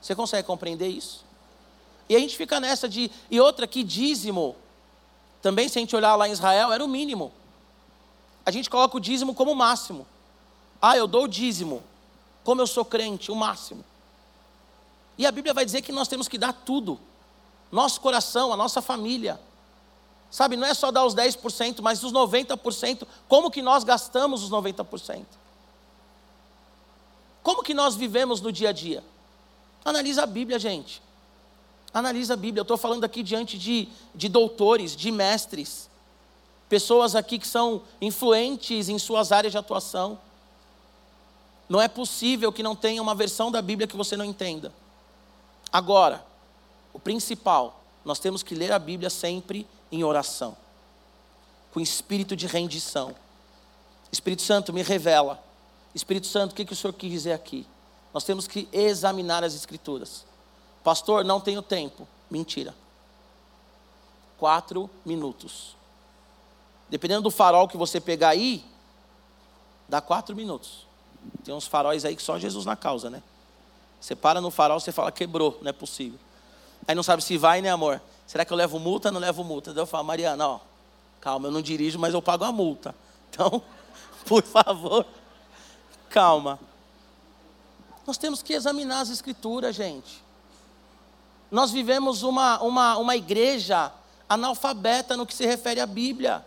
[0.00, 1.25] Você consegue compreender isso?
[2.08, 3.10] E a gente fica nessa de.
[3.30, 4.56] E outra, que dízimo
[5.42, 7.32] também, se a gente olhar lá em Israel, era o mínimo.
[8.44, 10.06] A gente coloca o dízimo como o máximo.
[10.82, 11.82] Ah, eu dou o dízimo.
[12.42, 13.84] Como eu sou crente, o máximo.
[15.18, 16.98] E a Bíblia vai dizer que nós temos que dar tudo.
[17.70, 19.40] Nosso coração, a nossa família.
[20.30, 23.06] Sabe, não é só dar os 10%, mas os 90%.
[23.28, 25.24] Como que nós gastamos os 90%?
[27.42, 29.04] Como que nós vivemos no dia a dia?
[29.84, 31.00] Analisa a Bíblia, gente.
[31.96, 32.60] Analisa a Bíblia.
[32.60, 35.88] Eu estou falando aqui diante de, de doutores, de mestres,
[36.68, 40.18] pessoas aqui que são influentes em suas áreas de atuação.
[41.66, 44.74] Não é possível que não tenha uma versão da Bíblia que você não entenda.
[45.72, 46.22] Agora,
[46.92, 50.54] o principal, nós temos que ler a Bíblia sempre em oração,
[51.72, 53.16] com espírito de rendição.
[54.12, 55.42] Espírito Santo, me revela.
[55.94, 57.66] Espírito Santo, o que, que o Senhor quis dizer aqui?
[58.12, 60.25] Nós temos que examinar as Escrituras.
[60.86, 62.06] Pastor, não tenho tempo.
[62.30, 62.72] Mentira.
[64.38, 65.74] Quatro minutos.
[66.88, 68.64] Dependendo do farol que você pegar aí,
[69.88, 70.86] dá quatro minutos.
[71.42, 73.20] Tem uns faróis aí que só Jesus na causa, né?
[74.00, 76.20] Você para no farol, você fala, quebrou, não é possível.
[76.86, 78.00] Aí não sabe se vai, né, amor?
[78.24, 79.74] Será que eu levo multa não levo multa?
[79.74, 80.60] Daí eu falo, Mariana, ó,
[81.20, 82.94] calma, eu não dirijo, mas eu pago a multa.
[83.28, 83.60] Então,
[84.24, 85.04] por favor,
[86.08, 86.60] calma.
[88.06, 90.24] Nós temos que examinar as escrituras, gente.
[91.50, 93.92] Nós vivemos uma, uma, uma igreja
[94.28, 96.44] analfabeta no que se refere à Bíblia.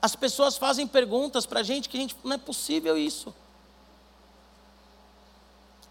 [0.00, 3.34] As pessoas fazem perguntas para a gente que a gente não é possível isso.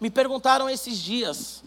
[0.00, 1.62] Me perguntaram esses dias,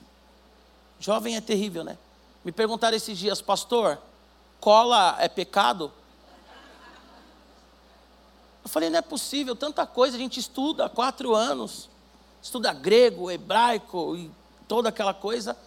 [1.00, 1.98] jovem é terrível, né?
[2.44, 3.98] Me perguntaram esses dias, pastor,
[4.60, 5.92] cola é pecado?
[8.64, 11.90] Eu falei, não é possível, tanta coisa, a gente estuda há quatro anos,
[12.42, 14.32] estuda grego, hebraico e
[14.68, 15.58] toda aquela coisa,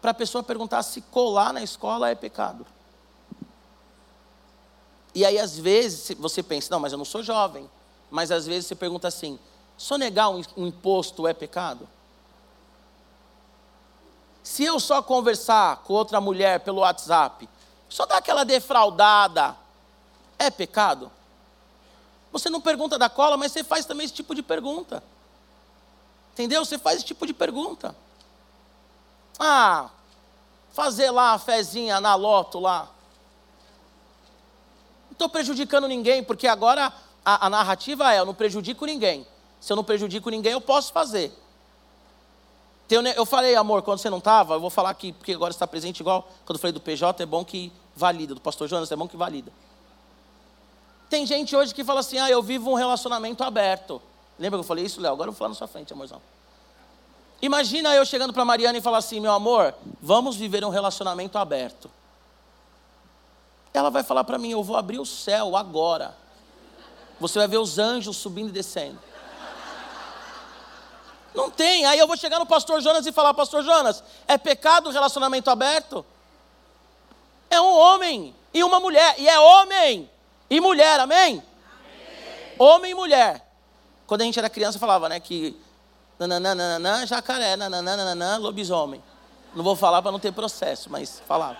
[0.00, 2.66] para a pessoa perguntar se colar na escola é pecado.
[5.14, 7.70] E aí, às vezes, você pensa, não, mas eu não sou jovem.
[8.10, 9.38] Mas às vezes você pergunta assim:
[9.76, 11.88] sonegar um, um imposto é pecado?
[14.42, 17.48] Se eu só conversar com outra mulher pelo WhatsApp,
[17.88, 19.56] só dar aquela defraudada,
[20.38, 21.10] é pecado?
[22.30, 25.02] Você não pergunta da cola, mas você faz também esse tipo de pergunta.
[26.32, 26.64] Entendeu?
[26.64, 27.96] Você faz esse tipo de pergunta.
[29.38, 29.90] Ah,
[30.72, 32.88] fazer lá a fezinha na loto lá.
[35.06, 36.92] Não estou prejudicando ninguém, porque agora
[37.24, 39.26] a, a narrativa é: eu não prejudico ninguém.
[39.60, 41.32] Se eu não prejudico ninguém, eu posso fazer.
[43.16, 46.00] Eu falei, amor, quando você não estava, eu vou falar aqui, porque agora está presente
[46.00, 46.28] igual.
[46.44, 48.34] Quando eu falei do PJ, é bom que valida.
[48.34, 49.50] Do pastor Jonas, é bom que valida.
[51.08, 54.02] Tem gente hoje que fala assim: ah, eu vivo um relacionamento aberto.
[54.38, 55.12] Lembra que eu falei isso, Léo?
[55.12, 56.20] Agora eu vou falar na sua frente, amorzão.
[57.44, 61.90] Imagina eu chegando para Mariana e falar assim: meu amor, vamos viver um relacionamento aberto.
[63.74, 66.16] Ela vai falar para mim: eu vou abrir o céu agora.
[67.20, 68.98] Você vai ver os anjos subindo e descendo.
[71.34, 71.84] Não tem.
[71.84, 75.50] Aí eu vou chegar no pastor Jonas e falar: Pastor Jonas, é pecado o relacionamento
[75.50, 76.02] aberto?
[77.50, 79.16] É um homem e uma mulher.
[79.18, 80.10] E é homem
[80.48, 81.42] e mulher, amém?
[81.42, 81.42] amém?
[82.58, 83.46] Homem e mulher.
[84.06, 85.62] Quando a gente era criança, falava, né, que
[86.26, 89.02] nananana, jacaré, nananana, lobisomem.
[89.54, 91.56] Não vou falar para não ter processo, mas falava.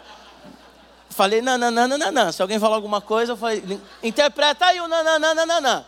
[1.11, 5.87] Falei nananana, se alguém falar alguma coisa, eu falei, interpreta aí o nananana.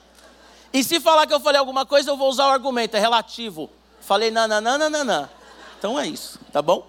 [0.72, 3.68] E se falar que eu falei alguma coisa, eu vou usar o argumento, é relativo.
[4.00, 5.30] Falei nananana.
[5.78, 6.86] Então é isso, tá bom?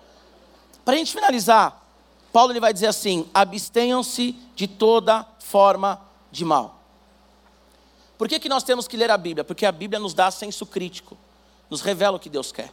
[0.85, 1.83] Para a gente finalizar,
[2.31, 5.99] Paulo ele vai dizer assim: abstenham-se de toda forma
[6.31, 6.79] de mal.
[8.17, 9.43] Por que, que nós temos que ler a Bíblia?
[9.43, 11.17] Porque a Bíblia nos dá senso crítico,
[11.69, 12.71] nos revela o que Deus quer.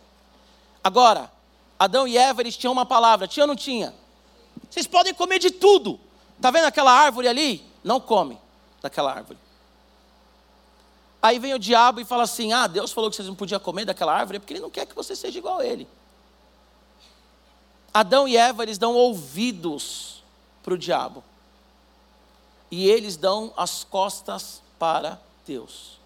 [0.83, 1.31] Agora,
[1.79, 3.95] Adão e Eva, eles tinham uma palavra, tinha ou não tinha?
[4.71, 5.99] Vocês podem comer de tudo.
[6.37, 7.65] Está vendo aquela árvore ali?
[7.83, 8.39] Não come
[8.83, 9.39] daquela árvore.
[11.23, 13.85] Aí vem o diabo e fala assim: Ah, Deus falou que vocês não podiam comer
[13.85, 15.89] daquela árvore, é porque Ele não quer que você seja igual a Ele.
[17.93, 20.23] Adão e Eva, eles dão ouvidos
[20.63, 21.23] para o diabo
[22.71, 26.01] e eles dão as costas para Deus.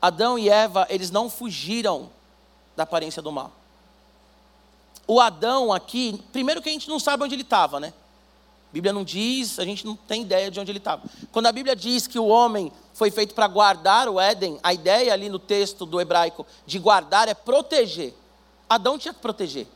[0.00, 2.10] Adão e Eva, eles não fugiram
[2.76, 3.52] da aparência do mal.
[5.06, 7.92] O Adão aqui, primeiro que a gente não sabe onde ele estava, né?
[8.70, 11.02] A Bíblia não diz, a gente não tem ideia de onde ele estava.
[11.32, 15.12] Quando a Bíblia diz que o homem foi feito para guardar o Éden, a ideia
[15.12, 18.14] ali no texto do hebraico de guardar é proteger.
[18.68, 19.66] Adão tinha que proteger.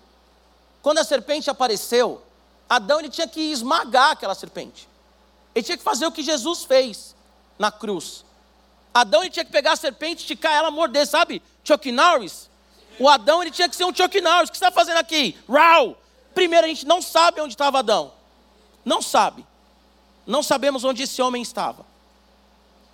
[0.80, 2.22] Quando a serpente apareceu,
[2.68, 4.88] Adão ele tinha que esmagar aquela serpente.
[5.52, 7.16] Ele tinha que fazer o que Jesus fez
[7.58, 8.24] na cruz.
[8.94, 11.42] Adão ele tinha que pegar a serpente, esticar ela, morder, sabe?
[11.64, 12.48] Chuck Norris.
[12.98, 14.48] O Adão ele tinha que ser um Chuck Norris.
[14.48, 15.36] O que você está fazendo aqui?
[15.48, 15.96] Rau!
[16.32, 18.12] Primeiro, a gente não sabe onde estava Adão.
[18.84, 19.44] Não sabe.
[20.24, 21.84] Não sabemos onde esse homem estava.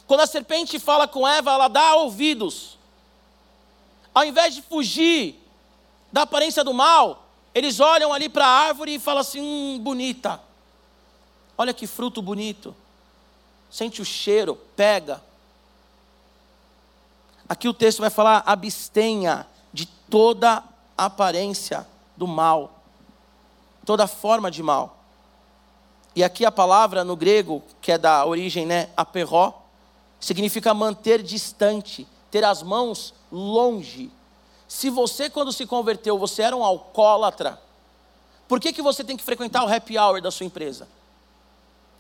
[0.07, 2.79] Quando a serpente fala com Eva, ela dá ouvidos.
[4.15, 5.39] Ao invés de fugir
[6.11, 10.41] da aparência do mal, eles olham ali para a árvore e falam assim: hum, bonita.
[11.57, 12.75] Olha que fruto bonito.
[13.71, 15.23] Sente o cheiro, pega.
[17.51, 20.63] Aqui o texto vai falar: abstenha de toda
[20.97, 21.85] aparência
[22.17, 22.81] do mal,
[23.85, 24.99] toda forma de mal.
[26.15, 29.53] E aqui a palavra no grego, que é da origem, né, aperró,
[30.21, 34.13] significa manter distante, ter as mãos longe.
[34.69, 37.61] Se você, quando se converteu, você era um alcoólatra,
[38.47, 40.87] por que, que você tem que frequentar o happy hour da sua empresa?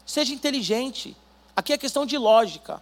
[0.07, 1.17] Seja inteligente.
[1.57, 2.81] Aqui é questão de lógica.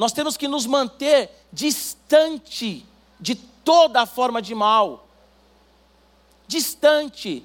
[0.00, 2.86] Nós temos que nos manter distante
[3.20, 5.06] de toda forma de mal.
[6.48, 7.44] Distante.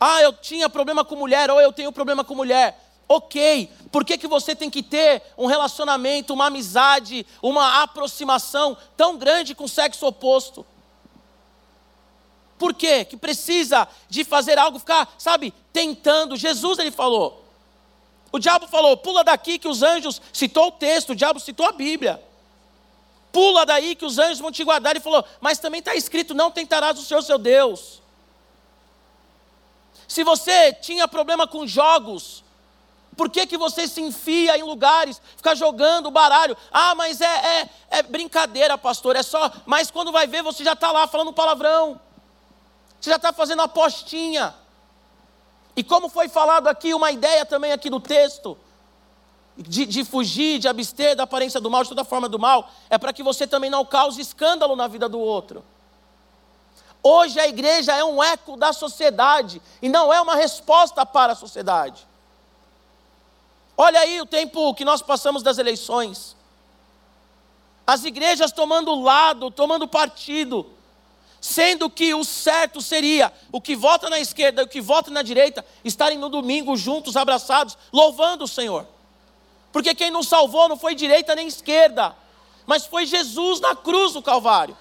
[0.00, 2.84] Ah, eu tinha problema com mulher, ou eu tenho problema com mulher.
[3.08, 9.16] Ok, por que, que você tem que ter um relacionamento, uma amizade, uma aproximação tão
[9.16, 10.66] grande com o sexo oposto?
[12.58, 13.04] Por quê?
[13.04, 16.36] Que precisa de fazer algo, ficar, sabe, tentando.
[16.36, 17.43] Jesus, ele falou:
[18.34, 21.70] o diabo falou: pula daqui que os anjos, citou o texto, o diabo citou a
[21.70, 22.20] Bíblia.
[23.30, 24.90] Pula daí que os anjos vão te guardar.
[24.90, 28.02] Ele falou: mas também está escrito: não tentarás o Senhor seu Deus.
[30.08, 32.42] Se você tinha problema com jogos,
[33.16, 36.56] por que, que você se enfia em lugares, fica jogando baralho?
[36.72, 39.48] Ah, mas é, é, é brincadeira, pastor, é só.
[39.64, 42.00] Mas quando vai ver, você já está lá falando palavrão.
[43.00, 44.52] Você já está fazendo apostinha.
[45.76, 48.56] E como foi falado aqui, uma ideia também aqui no texto,
[49.56, 52.98] de, de, fugir, de abster da aparência do mal, de toda forma do mal, é
[52.98, 55.64] para que você também não cause escândalo na vida do outro.
[57.02, 61.36] Hoje a igreja é um eco da sociedade e não é uma resposta para a
[61.36, 62.06] sociedade.
[63.76, 66.36] Olha aí o tempo que nós passamos das eleições.
[67.86, 70.66] As igrejas tomando lado, tomando partido,
[71.44, 75.20] sendo que o certo seria o que vota na esquerda e o que vota na
[75.20, 78.88] direita estarem no domingo juntos, abraçados, louvando o Senhor.
[79.70, 82.16] Porque quem nos salvou não foi direita nem esquerda,
[82.64, 84.74] mas foi Jesus na cruz do Calvário.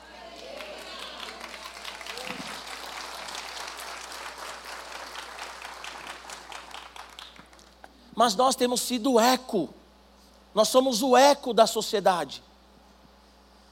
[8.15, 9.73] Mas nós temos sido eco,
[10.55, 12.41] nós somos o eco da sociedade.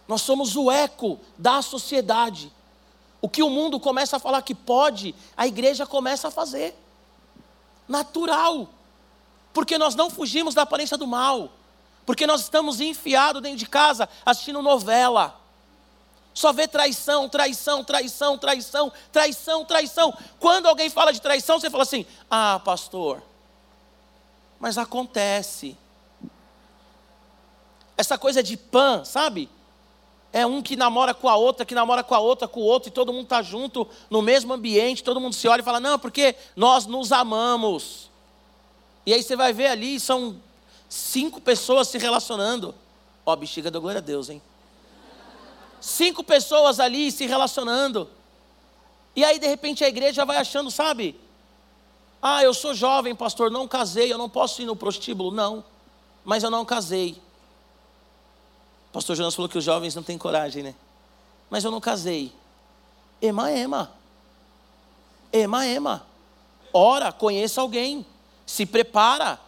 [0.10, 2.52] Nós somos o eco da sociedade.
[3.22, 6.76] O que o mundo começa a falar que pode, a igreja começa a fazer.
[7.88, 8.68] Natural.
[9.54, 11.52] Porque nós não fugimos da aparência do mal.
[12.06, 15.40] Porque nós estamos enfiados dentro de casa assistindo novela.
[16.34, 20.18] Só vê traição, traição, traição, traição, traição, traição.
[20.40, 23.22] Quando alguém fala de traição, você fala assim: ah, pastor,
[24.60, 25.78] mas acontece.
[27.98, 29.50] Essa coisa de pan, sabe?
[30.34, 32.90] É um que namora com a outra, que namora com a outra, com o outro,
[32.90, 36.00] e todo mundo está junto no mesmo ambiente, todo mundo se olha e fala: não,
[36.00, 38.10] porque nós nos amamos.
[39.06, 40.38] E aí você vai ver ali, são
[40.88, 42.74] cinco pessoas se relacionando.
[43.26, 44.42] Ó, oh, bexiga deu glória a Deus, hein?
[45.82, 48.08] Cinco pessoas ali se relacionando.
[49.16, 51.20] E aí, de repente, a igreja vai achando, sabe?
[52.22, 55.32] Ah, eu sou jovem, pastor, não casei, eu não posso ir no prostíbulo.
[55.32, 55.64] Não,
[56.24, 57.20] mas eu não casei.
[58.92, 60.76] Pastor Jonas falou que os jovens não têm coragem, né?
[61.50, 62.34] Mas eu não casei.
[63.22, 63.92] Ema, ema.
[65.32, 66.06] Ema, ema.
[66.74, 68.06] Ora, conheça alguém.
[68.46, 69.40] Se prepara.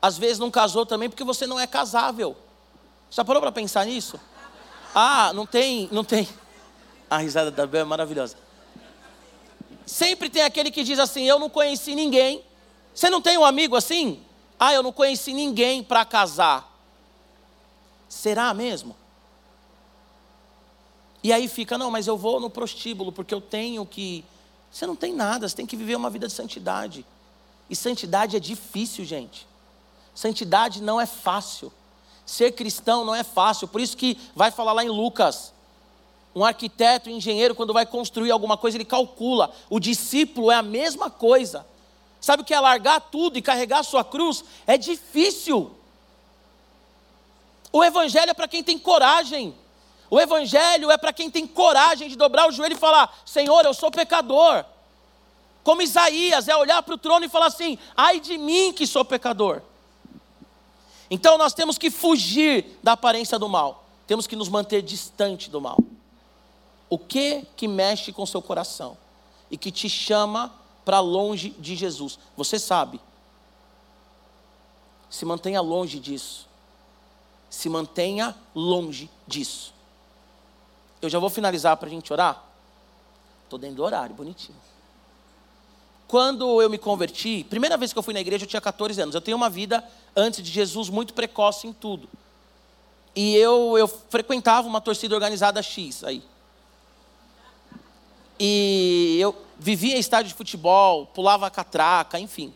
[0.00, 2.36] Às vezes não casou também porque você não é casável.
[3.10, 4.18] Já parou para pensar nisso?
[4.94, 6.28] Ah, não tem, não tem.
[7.08, 8.36] A risada da Bel é maravilhosa.
[9.86, 12.42] Sempre tem aquele que diz assim: Eu não conheci ninguém.
[12.94, 14.22] Você não tem um amigo assim?
[14.58, 16.71] Ah, eu não conheci ninguém para casar.
[18.12, 18.94] Será mesmo?
[21.24, 24.22] E aí fica, não, mas eu vou no prostíbulo porque eu tenho que.
[24.70, 27.06] Você não tem nada, você tem que viver uma vida de santidade.
[27.70, 29.46] E santidade é difícil, gente.
[30.14, 31.72] Santidade não é fácil.
[32.26, 33.66] Ser cristão não é fácil.
[33.66, 35.50] Por isso que vai falar lá em Lucas.
[36.36, 39.50] Um arquiteto, um engenheiro, quando vai construir alguma coisa, ele calcula.
[39.70, 41.66] O discípulo é a mesma coisa.
[42.20, 44.44] Sabe o que é largar tudo e carregar a sua cruz?
[44.66, 45.78] É difícil.
[47.72, 49.56] O Evangelho é para quem tem coragem.
[50.10, 53.72] O Evangelho é para quem tem coragem de dobrar o joelho e falar: Senhor, eu
[53.72, 54.64] sou pecador.
[55.64, 59.04] Como Isaías, é olhar para o trono e falar assim: ai de mim que sou
[59.04, 59.62] pecador.
[61.10, 65.60] Então nós temos que fugir da aparência do mal, temos que nos manter distante do
[65.60, 65.78] mal.
[66.90, 68.98] O que que mexe com seu coração
[69.50, 70.52] e que te chama
[70.84, 72.18] para longe de Jesus?
[72.36, 73.00] Você sabe.
[75.08, 76.51] Se mantenha longe disso
[77.52, 79.74] se mantenha longe disso.
[81.02, 82.42] Eu já vou finalizar para a gente orar.
[83.44, 84.56] Estou dentro do horário, bonitinho.
[86.08, 89.14] Quando eu me converti, primeira vez que eu fui na igreja, eu tinha 14 anos.
[89.14, 89.84] Eu tenho uma vida
[90.16, 92.08] antes de Jesus muito precoce em tudo.
[93.14, 96.24] E eu, eu frequentava uma torcida organizada X aí.
[98.40, 102.54] E eu vivia em estádio de futebol, pulava catraca, enfim.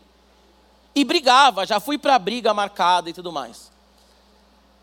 [0.95, 3.76] E brigava, já fui para a briga marcada e tudo mais.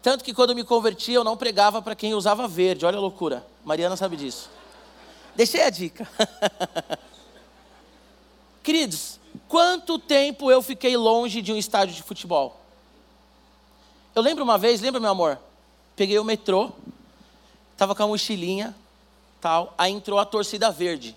[0.05, 2.85] Tanto que quando me converti, eu não pregava para quem usava verde.
[2.85, 3.43] Olha a loucura.
[3.65, 4.51] Mariana sabe disso.
[5.35, 6.07] Deixei a dica.
[8.63, 12.61] Queridos, quanto tempo eu fiquei longe de um estádio de futebol?
[14.15, 15.39] Eu lembro uma vez, lembra meu amor?
[15.97, 16.71] Peguei o metrô,
[17.75, 18.77] tava com a mochilinha,
[19.41, 21.17] tal, aí entrou a torcida verde.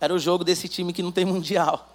[0.00, 1.88] Era o jogo desse time que não tem mundial.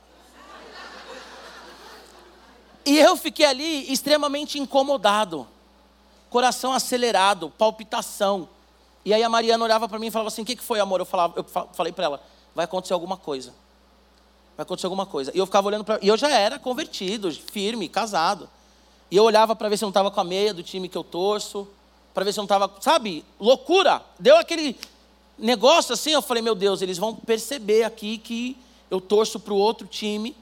[2.86, 5.46] E eu fiquei ali extremamente incomodado
[6.30, 8.50] coração acelerado, palpitação.
[9.04, 11.00] E aí a Mariana olhava para mim e falava assim: O que, que foi, amor?
[11.00, 12.24] Eu, falava, eu falei para ela:
[12.54, 13.54] Vai acontecer alguma coisa.
[14.56, 15.32] Vai acontecer alguma coisa.
[15.34, 16.00] E eu ficava olhando para.
[16.02, 18.50] E eu já era convertido, firme, casado.
[19.10, 20.98] E eu olhava para ver se eu não estava com a meia do time que
[20.98, 21.68] eu torço,
[22.14, 22.70] para ver se eu não estava.
[22.82, 23.24] Sabe?
[23.40, 24.04] Loucura.
[24.20, 24.76] Deu aquele
[25.38, 26.12] negócio assim.
[26.12, 28.58] Eu falei: Meu Deus, eles vão perceber aqui que
[28.90, 30.36] eu torço para o outro time.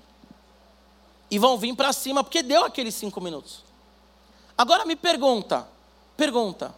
[1.30, 3.64] E vão vir para cima, porque deu aqueles cinco minutos.
[4.58, 5.68] Agora me pergunta:
[6.18, 6.74] Pergunta: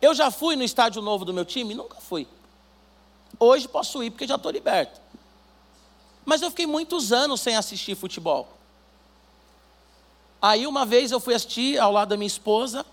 [0.00, 1.74] eu já fui no estádio novo do meu time?
[1.74, 2.28] Nunca fui.
[3.38, 5.00] Hoje posso ir porque já estou liberto.
[6.24, 8.48] Mas eu fiquei muitos anos sem assistir futebol.
[10.40, 12.84] Aí uma vez eu fui assistir ao lado da minha esposa,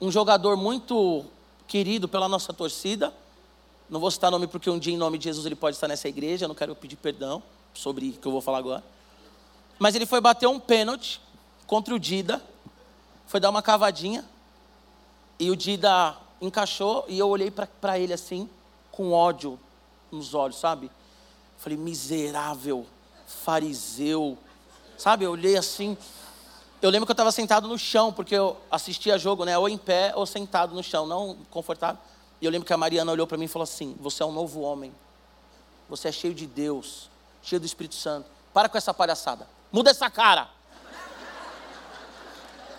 [0.00, 1.24] um jogador muito
[1.68, 3.14] querido pela nossa torcida.
[3.88, 6.08] Não vou citar nome porque um dia em nome de Jesus ele pode estar nessa
[6.08, 7.40] igreja, não quero pedir perdão
[7.72, 8.82] sobre o que eu vou falar agora.
[9.78, 11.20] Mas ele foi bater um pênalti
[11.68, 12.42] contra o Dida,
[13.26, 14.24] foi dar uma cavadinha,
[15.38, 18.48] e o Dida encaixou e eu olhei para ele assim,
[18.90, 19.58] com ódio
[20.10, 20.90] nos olhos, sabe?
[21.58, 22.86] Falei, miserável,
[23.26, 24.38] fariseu.
[24.96, 25.96] Sabe, eu olhei assim.
[26.80, 29.56] Eu lembro que eu estava sentado no chão, porque eu assistia jogo, né?
[29.56, 31.98] Ou em pé ou sentado no chão, não confortável.
[32.40, 34.32] E eu lembro que a Mariana olhou para mim e falou assim: Você é um
[34.32, 34.94] novo homem.
[35.88, 37.10] Você é cheio de Deus,
[37.42, 38.28] cheio do Espírito Santo.
[38.52, 39.48] Para com essa palhaçada.
[39.72, 40.48] Muda essa cara.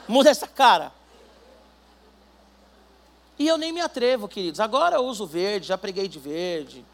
[0.08, 0.92] Muda essa cara.
[3.38, 4.60] E eu nem me atrevo, queridos.
[4.60, 6.86] Agora eu uso verde, já preguei de verde.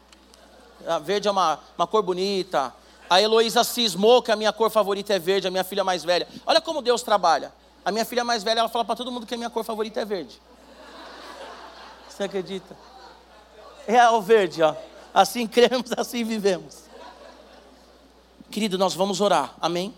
[0.86, 2.74] A verde é uma, uma cor bonita.
[3.08, 6.26] A Heloísa cismou que a minha cor favorita é verde, a minha filha mais velha.
[6.46, 7.52] Olha como Deus trabalha.
[7.84, 10.00] A minha filha mais velha, ela fala para todo mundo que a minha cor favorita
[10.00, 10.40] é verde.
[12.08, 12.76] Você acredita?
[13.86, 14.74] É o verde, ó.
[15.12, 16.84] Assim cremos, assim vivemos.
[18.50, 19.54] Querido, nós vamos orar.
[19.60, 19.94] Amém?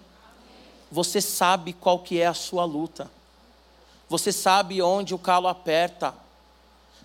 [0.90, 3.10] Você sabe qual que é a sua luta.
[4.08, 6.14] Você sabe onde o calo aperta.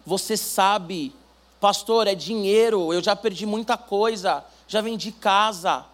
[0.06, 1.14] Você sabe,
[1.60, 5.86] pastor, é dinheiro, eu já perdi muita coisa, já vendi casa.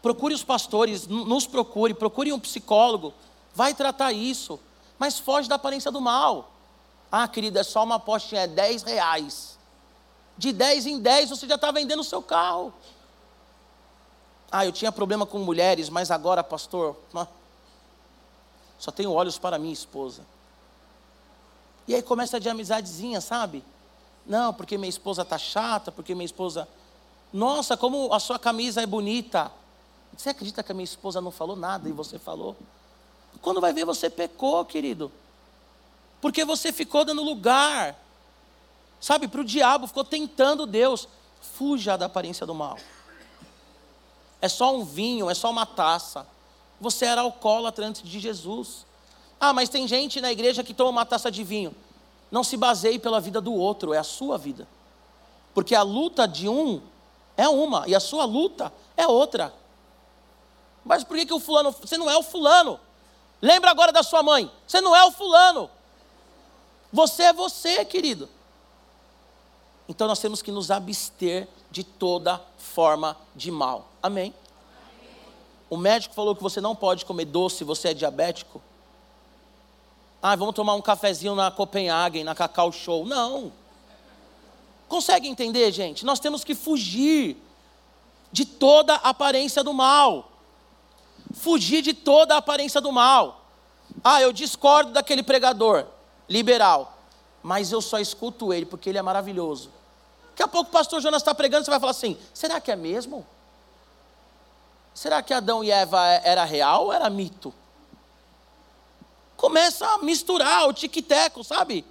[0.00, 3.12] Procure os pastores, nos procure, procure um psicólogo,
[3.54, 4.58] vai tratar isso,
[4.98, 6.50] mas foge da aparência do mal.
[7.10, 9.58] Ah, querida, é só uma apostinha, é 10 reais.
[10.36, 12.72] De 10 em 10 você já está vendendo o seu carro.
[14.50, 16.96] Ah, eu tinha problema com mulheres, mas agora, pastor,
[18.78, 20.24] só tenho olhos para minha esposa.
[21.88, 23.64] E aí começa de amizadezinha, sabe?
[24.26, 26.68] Não, porque minha esposa tá chata, porque minha esposa.
[27.32, 29.50] Nossa, como a sua camisa é bonita.
[30.14, 32.54] Você acredita que a minha esposa não falou nada e você falou?
[33.40, 35.10] Quando vai ver, você pecou, querido.
[36.20, 37.96] Porque você ficou dando lugar,
[39.00, 41.08] sabe, para o diabo, ficou tentando Deus.
[41.40, 42.76] Fuja da aparência do mal.
[44.42, 46.26] É só um vinho, é só uma taça.
[46.78, 48.84] Você era alcoólatra antes de Jesus.
[49.40, 51.74] Ah, mas tem gente na igreja que toma uma taça de vinho.
[52.30, 54.66] Não se baseie pela vida do outro, é a sua vida.
[55.54, 56.80] Porque a luta de um
[57.36, 59.54] é uma e a sua luta é outra.
[60.84, 61.70] Mas por que, que o fulano.
[61.70, 62.80] Você não é o fulano.
[63.40, 64.50] Lembra agora da sua mãe.
[64.66, 65.70] Você não é o fulano.
[66.92, 68.28] Você é você, querido.
[69.88, 73.88] Então nós temos que nos abster de toda forma de mal.
[74.02, 74.34] Amém?
[75.70, 78.62] O médico falou que você não pode comer doce, você é diabético.
[80.22, 83.06] Ah, vamos tomar um cafezinho na Copenhagen, na Cacau Show.
[83.06, 83.52] Não.
[84.88, 86.04] Consegue entender, gente?
[86.04, 87.36] Nós temos que fugir
[88.32, 90.30] de toda aparência do mal.
[91.32, 93.44] Fugir de toda aparência do mal.
[94.02, 95.86] Ah, eu discordo daquele pregador
[96.28, 96.98] liberal,
[97.42, 99.70] mas eu só escuto ele porque ele é maravilhoso.
[100.30, 102.76] Daqui a pouco o pastor Jonas está pregando, você vai falar assim: será que é
[102.76, 103.26] mesmo?
[104.94, 107.52] Será que Adão e Eva era real ou era mito?
[109.38, 111.86] Começa a misturar o tic-teco, sabe?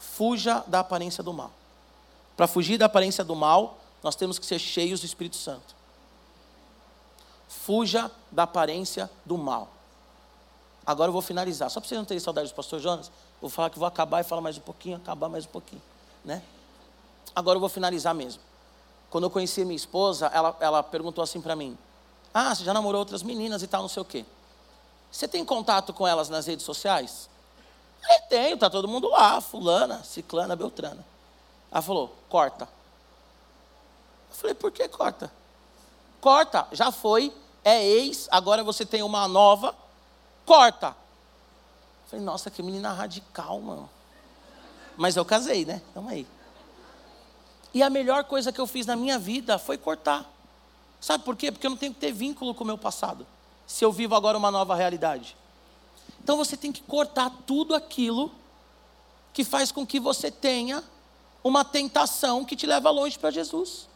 [0.00, 1.52] Fuja da aparência do mal.
[2.34, 5.76] Para fugir da aparência do mal, nós temos que ser cheios do Espírito Santo.
[7.46, 9.68] Fuja da aparência do mal.
[10.84, 11.70] Agora eu vou finalizar.
[11.70, 14.24] Só para vocês não terem saudade do pastor Jonas, vou falar que vou acabar e
[14.24, 15.82] falar mais um pouquinho, acabar mais um pouquinho.
[16.24, 16.42] Né?
[17.36, 18.40] Agora eu vou finalizar mesmo.
[19.10, 21.76] Quando eu conheci minha esposa, ela, ela perguntou assim para mim:
[22.32, 24.24] Ah, você já namorou outras meninas e tal, não sei o quê.
[25.12, 27.28] Você tem contato com elas nas redes sociais?
[28.30, 31.04] Tenho, está todo mundo lá, fulana, ciclana, beltrana.
[31.70, 32.64] Ela falou, corta.
[34.30, 35.30] Eu falei, por que corta?
[36.18, 37.32] Corta, já foi,
[37.62, 39.76] é ex, agora você tem uma nova,
[40.46, 40.88] corta.
[40.88, 43.90] Eu falei, nossa, que menina radical, mano.
[44.96, 45.82] Mas eu casei, né?
[45.92, 46.26] Tamo aí.
[47.74, 50.28] E a melhor coisa que eu fiz na minha vida foi cortar.
[51.00, 51.52] Sabe por quê?
[51.52, 53.26] Porque eu não tenho que ter vínculo com o meu passado
[53.66, 55.36] se eu vivo agora uma nova realidade?
[56.22, 58.30] Então você tem que cortar tudo aquilo
[59.32, 60.84] que faz com que você tenha
[61.42, 63.88] uma tentação que te leva longe para Jesus.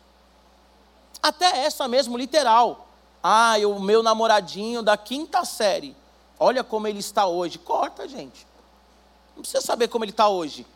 [1.23, 2.89] Até essa mesmo, literal.
[3.23, 5.97] Ah, o meu namoradinho da quinta série.
[6.39, 7.59] Olha como ele está hoje.
[7.59, 8.47] Corta, gente.
[9.35, 10.67] Não precisa saber como ele está hoje.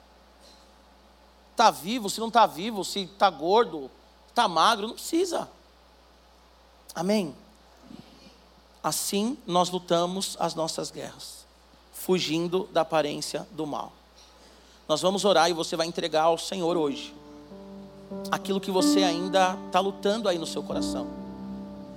[1.53, 3.91] Está vivo, se não está vivo, se está gordo,
[4.29, 5.51] está magro, não precisa.
[6.95, 7.35] Amém?
[8.83, 11.45] Assim nós lutamos as nossas guerras,
[11.93, 13.93] fugindo da aparência do mal.
[14.89, 17.15] Nós vamos orar e você vai entregar ao Senhor hoje
[18.31, 21.07] aquilo que você ainda está lutando aí no seu coração,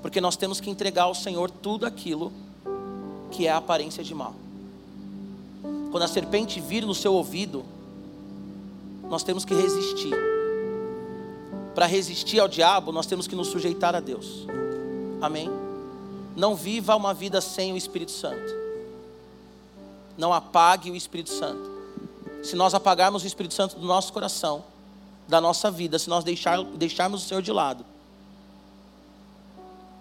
[0.01, 2.31] porque nós temos que entregar ao Senhor tudo aquilo
[3.31, 4.35] que é a aparência de mal.
[5.89, 7.63] Quando a serpente vir no seu ouvido,
[9.09, 10.13] nós temos que resistir.
[11.73, 14.45] Para resistir ao diabo, nós temos que nos sujeitar a Deus.
[15.21, 15.62] Amém?
[16.35, 18.53] Não viva uma vida sem o Espírito Santo.
[20.17, 21.71] Não apague o Espírito Santo.
[22.43, 24.63] Se nós apagarmos o Espírito Santo do nosso coração,
[25.27, 27.85] da nossa vida, se nós deixar, deixarmos o Senhor de lado,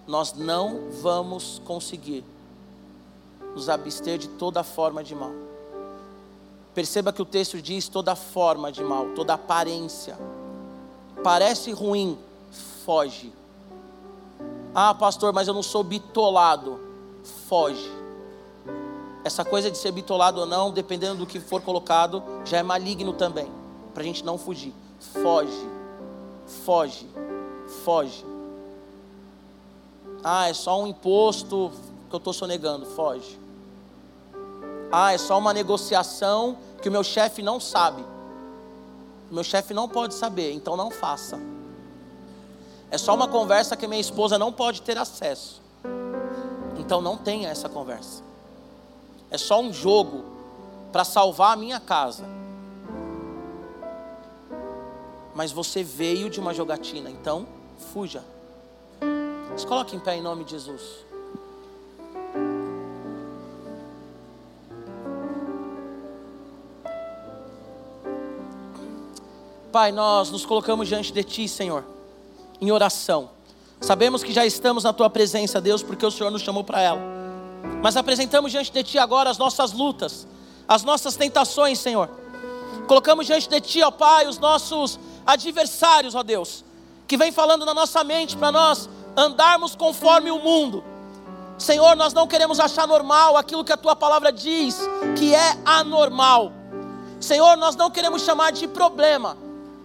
[0.07, 2.24] nós não vamos conseguir
[3.55, 5.33] nos abster de toda forma de mal.
[6.74, 10.18] Perceba que o texto diz toda forma de mal, toda aparência.
[11.22, 12.18] Parece ruim,
[12.85, 13.33] foge.
[14.75, 16.81] Ah, pastor, mas eu não sou bitolado.
[17.47, 17.91] Foge.
[19.25, 23.12] Essa coisa de ser bitolado ou não, dependendo do que for colocado, já é maligno
[23.12, 23.51] também.
[23.93, 24.75] Para a gente não fugir.
[24.99, 25.68] Foge.
[26.64, 27.07] Foge.
[27.85, 28.25] Foge.
[30.25, 31.70] Ah, é só um imposto
[32.09, 32.87] que eu estou sonegando.
[32.87, 33.39] Foge.
[34.91, 38.03] Ah, é só uma negociação que o meu chefe não sabe.
[39.31, 41.39] O meu chefe não pode saber, então não faça.
[42.93, 45.62] É só uma conversa que minha esposa não pode ter acesso.
[46.78, 48.22] Então não tenha essa conversa.
[49.30, 50.22] É só um jogo
[50.93, 52.22] para salvar a minha casa.
[55.34, 57.47] Mas você veio de uma jogatina, então
[57.95, 58.22] fuja.
[59.57, 60.82] Se coloque em pé em nome de Jesus.
[69.72, 72.02] Pai, nós nos colocamos diante de Ti, Senhor
[72.63, 73.31] em oração.
[73.81, 77.01] Sabemos que já estamos na tua presença, Deus, porque o Senhor nos chamou para ela.
[77.83, 80.29] Mas apresentamos diante de ti agora as nossas lutas,
[80.69, 82.09] as nossas tentações, Senhor.
[82.87, 86.65] Colocamos diante de ti, ó Pai, os nossos adversários, ó Deus,
[87.09, 90.85] que vem falando na nossa mente para nós andarmos conforme o mundo.
[91.59, 94.79] Senhor, nós não queremos achar normal aquilo que a tua palavra diz
[95.19, 96.53] que é anormal.
[97.19, 99.37] Senhor, nós não queremos chamar de problema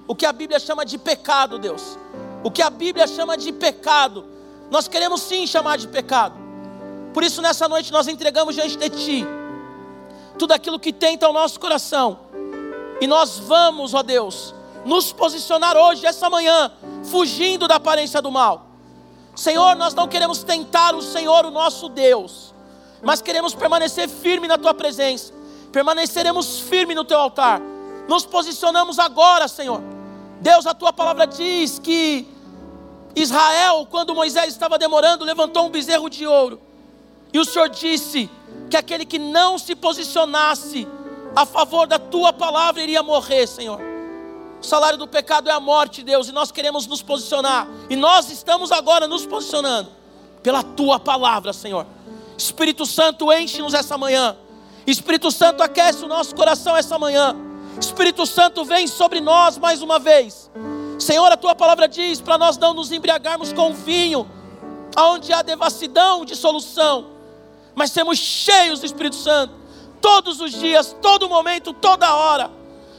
[0.07, 1.97] o que a Bíblia chama de pecado, Deus
[2.43, 4.25] o que a Bíblia chama de pecado,
[4.69, 6.35] nós queremos sim chamar de pecado.
[7.13, 9.27] Por isso, nessa noite, nós entregamos diante de Ti
[10.37, 12.19] tudo aquilo que tenta o nosso coração,
[13.01, 14.53] e nós vamos, ó Deus,
[14.85, 16.71] nos posicionar hoje, essa manhã,
[17.05, 18.67] fugindo da aparência do mal.
[19.35, 22.53] Senhor, nós não queremos tentar o Senhor, o nosso Deus,
[23.01, 25.33] mas queremos permanecer firme na Tua presença,
[25.71, 27.59] permaneceremos firme no Teu altar.
[28.07, 29.96] Nos posicionamos agora, Senhor
[30.41, 32.27] Deus, a tua palavra diz que
[33.15, 36.61] Israel, quando Moisés estava demorando, levantou um bezerro de ouro.
[37.33, 38.29] E o Senhor disse
[38.69, 40.87] que aquele que não se posicionasse
[41.35, 43.79] a favor da tua palavra iria morrer, Senhor.
[44.61, 47.67] O salário do pecado é a morte, Deus, e nós queremos nos posicionar.
[47.89, 49.89] E nós estamos agora nos posicionando
[50.41, 51.85] pela tua palavra, Senhor.
[52.37, 54.35] Espírito Santo, enche-nos essa manhã.
[54.85, 57.35] Espírito Santo, aquece o nosso coração essa manhã.
[57.79, 60.49] Espírito Santo vem sobre nós mais uma vez.
[60.99, 64.29] Senhor, a tua palavra diz para nós não nos embriagarmos com vinho,
[64.95, 67.11] aonde há devassidão de solução,
[67.75, 69.53] mas sermos cheios do Espírito Santo,
[70.01, 72.49] todos os dias, todo momento, toda hora.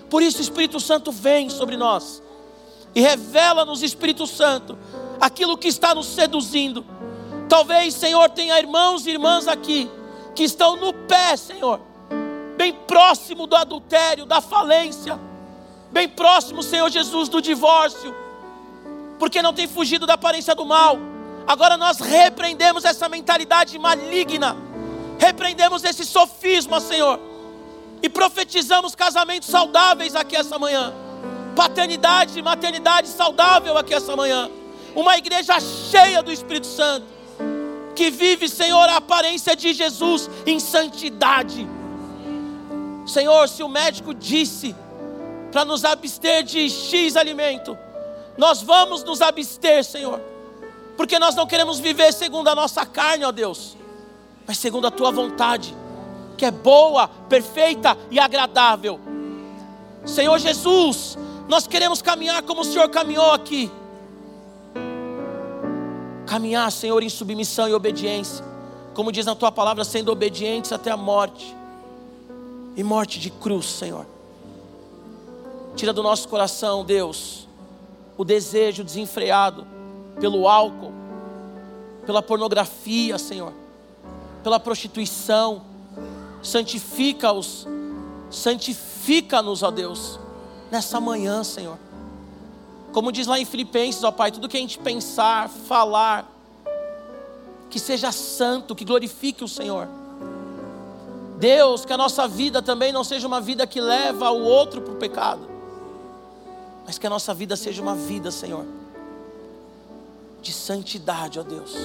[0.09, 2.22] Por isso, Espírito Santo vem sobre nós
[2.95, 4.79] e revela-nos, Espírito Santo,
[5.20, 6.85] aquilo que está nos seduzindo.
[7.49, 9.91] Talvez, Senhor, tenha irmãos e irmãs aqui
[10.35, 11.81] que estão no pé, Senhor,
[12.59, 15.16] bem próximo do adultério, da falência,
[15.92, 18.12] bem próximo, Senhor Jesus, do divórcio,
[19.16, 20.98] porque não tem fugido da aparência do mal.
[21.46, 24.56] Agora nós repreendemos essa mentalidade maligna,
[25.20, 27.20] repreendemos esse sofisma, Senhor,
[28.02, 30.92] e profetizamos casamentos saudáveis aqui essa manhã,
[31.54, 34.50] paternidade e maternidade saudável aqui essa manhã,
[34.96, 37.06] uma igreja cheia do Espírito Santo,
[37.94, 41.78] que vive, Senhor, a aparência de Jesus em santidade
[43.09, 44.74] Senhor, se o médico disse
[45.50, 47.76] para nos abster de X alimento,
[48.36, 50.20] nós vamos nos abster, Senhor,
[50.96, 53.76] porque nós não queremos viver segundo a nossa carne, ó Deus,
[54.46, 55.74] mas segundo a tua vontade,
[56.36, 59.00] que é boa, perfeita e agradável.
[60.04, 61.16] Senhor Jesus,
[61.48, 63.70] nós queremos caminhar como o Senhor caminhou aqui.
[66.26, 68.44] Caminhar, Senhor, em submissão e obediência,
[68.92, 71.56] como diz na tua palavra, sendo obedientes até a morte
[72.79, 74.07] e morte de cruz, Senhor.
[75.74, 77.49] Tira do nosso coração, Deus,
[78.16, 79.66] o desejo desenfreado
[80.20, 80.93] pelo álcool,
[82.07, 83.53] pela pornografia, Senhor,
[84.45, 85.62] pela prostituição.
[86.41, 87.66] Santifica-os,
[88.31, 90.20] santifica-nos, ó Deus,
[90.70, 91.76] nessa manhã, Senhor.
[92.93, 96.31] Como diz lá em Filipenses, ó Pai, tudo que a gente pensar, falar,
[97.68, 99.97] que seja santo, que glorifique o Senhor.
[101.39, 104.93] Deus, que a nossa vida também não seja uma vida que leva o outro para
[104.93, 105.49] o pecado,
[106.84, 108.64] mas que a nossa vida seja uma vida, Senhor,
[110.43, 111.76] de santidade, ó Deus.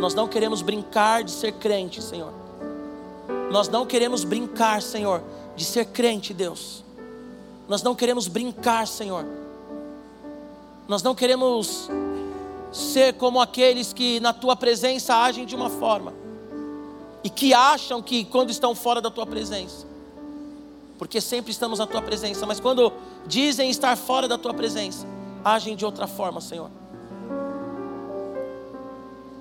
[0.00, 2.32] Nós não queremos brincar de ser crente, Senhor.
[3.50, 5.22] Nós não queremos brincar, Senhor,
[5.54, 6.84] de ser crente, Deus.
[7.68, 9.24] Nós não queremos brincar, Senhor.
[10.88, 11.88] Nós não queremos
[12.72, 16.25] ser como aqueles que na tua presença agem de uma forma
[17.26, 19.84] e que acham que quando estão fora da tua presença,
[20.96, 22.92] porque sempre estamos na tua presença, mas quando
[23.26, 25.04] dizem estar fora da tua presença,
[25.44, 26.70] agem de outra forma, Senhor.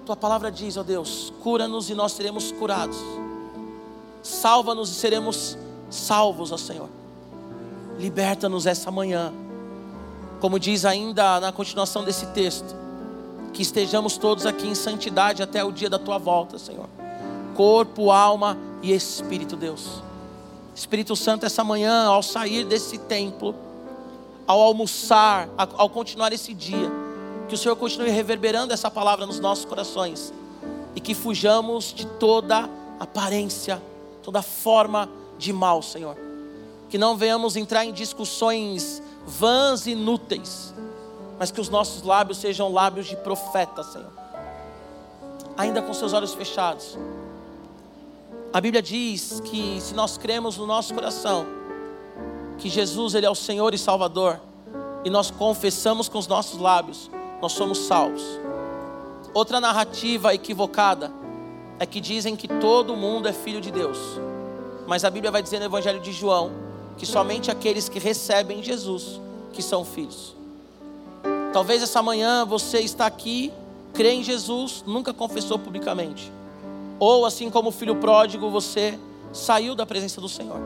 [0.03, 2.97] Tua palavra diz, ó Deus, cura-nos e nós seremos curados.
[4.23, 5.55] Salva-nos e seremos
[5.87, 6.89] salvos, ó Senhor.
[7.99, 9.31] Liberta-nos essa manhã.
[10.41, 12.75] Como diz ainda na continuação desse texto,
[13.53, 16.94] que estejamos todos aqui em santidade até o dia da tua volta, Senhor.
[17.55, 20.03] Corpo, alma e espírito, Deus.
[20.75, 23.55] Espírito Santo, essa manhã, ao sair desse templo,
[24.45, 26.91] ao almoçar, ao continuar esse dia,
[27.47, 30.33] que o Senhor continue reverberando essa palavra nos nossos corações
[30.95, 33.81] e que fujamos de toda aparência,
[34.21, 36.17] toda forma de mal, Senhor.
[36.89, 40.73] Que não venhamos entrar em discussões vãs e inúteis,
[41.39, 44.11] mas que os nossos lábios sejam lábios de profeta, Senhor.
[45.57, 46.97] Ainda com seus olhos fechados.
[48.55, 51.45] A Bíblia diz que se nós cremos no nosso coração
[52.57, 54.39] que Jesus ele é o Senhor e Salvador
[55.03, 58.23] e nós confessamos com os nossos lábios, nós somos salvos.
[59.33, 61.11] Outra narrativa equivocada
[61.79, 63.97] é que dizem que todo mundo é filho de Deus.
[64.87, 66.49] Mas a Bíblia vai dizer no Evangelho de João
[66.97, 69.19] que somente aqueles que recebem Jesus
[69.51, 70.33] que são filhos.
[71.51, 73.51] Talvez essa manhã você está aqui,
[73.93, 76.31] crê em Jesus, nunca confessou publicamente.
[76.99, 78.97] Ou assim como o filho pródigo, você
[79.33, 80.59] saiu da presença do Senhor.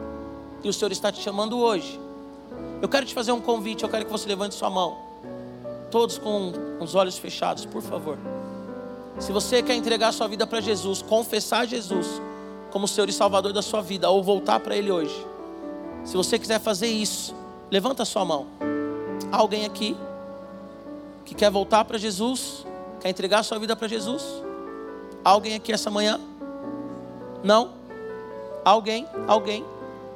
[0.64, 2.00] E o Senhor está te chamando hoje.
[2.82, 4.98] Eu quero te fazer um convite, eu quero que você levante sua mão.
[5.90, 8.18] Todos com os olhos fechados, por favor.
[9.20, 12.22] Se você quer entregar sua vida para Jesus, confessar Jesus
[12.72, 15.26] como Senhor e Salvador da sua vida, ou voltar para Ele hoje.
[16.06, 17.36] Se você quiser fazer isso,
[17.72, 18.48] levanta sua mão.
[19.32, 19.98] Há alguém aqui
[21.26, 22.66] que quer voltar para Jesus?
[23.02, 24.24] Quer entregar sua vida para Jesus?
[25.24, 26.20] Alguém aqui essa manhã?
[27.44, 27.72] Não?
[28.64, 29.08] Alguém?
[29.28, 29.66] Alguém?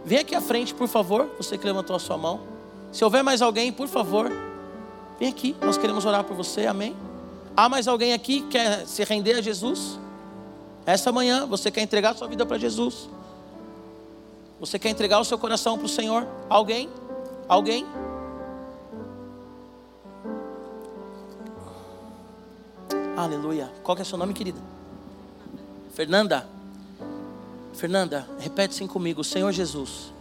[0.05, 2.41] Vem aqui à frente, por favor, você que levantou a sua mão.
[2.91, 4.31] Se houver mais alguém, por favor,
[5.19, 6.95] vem aqui, nós queremos orar por você, amém?
[7.55, 9.97] Há mais alguém aqui que quer se render a Jesus?
[10.85, 13.09] Essa manhã você quer entregar sua vida para Jesus?
[14.59, 16.27] Você quer entregar o seu coração para o Senhor?
[16.49, 16.89] Alguém?
[17.47, 17.85] Alguém?
[23.15, 23.71] Aleluia.
[23.83, 24.59] Qual que é o seu nome, querida?
[25.93, 26.47] Fernanda?
[27.73, 30.11] Fernanda, repete assim comigo, Senhor Jesus.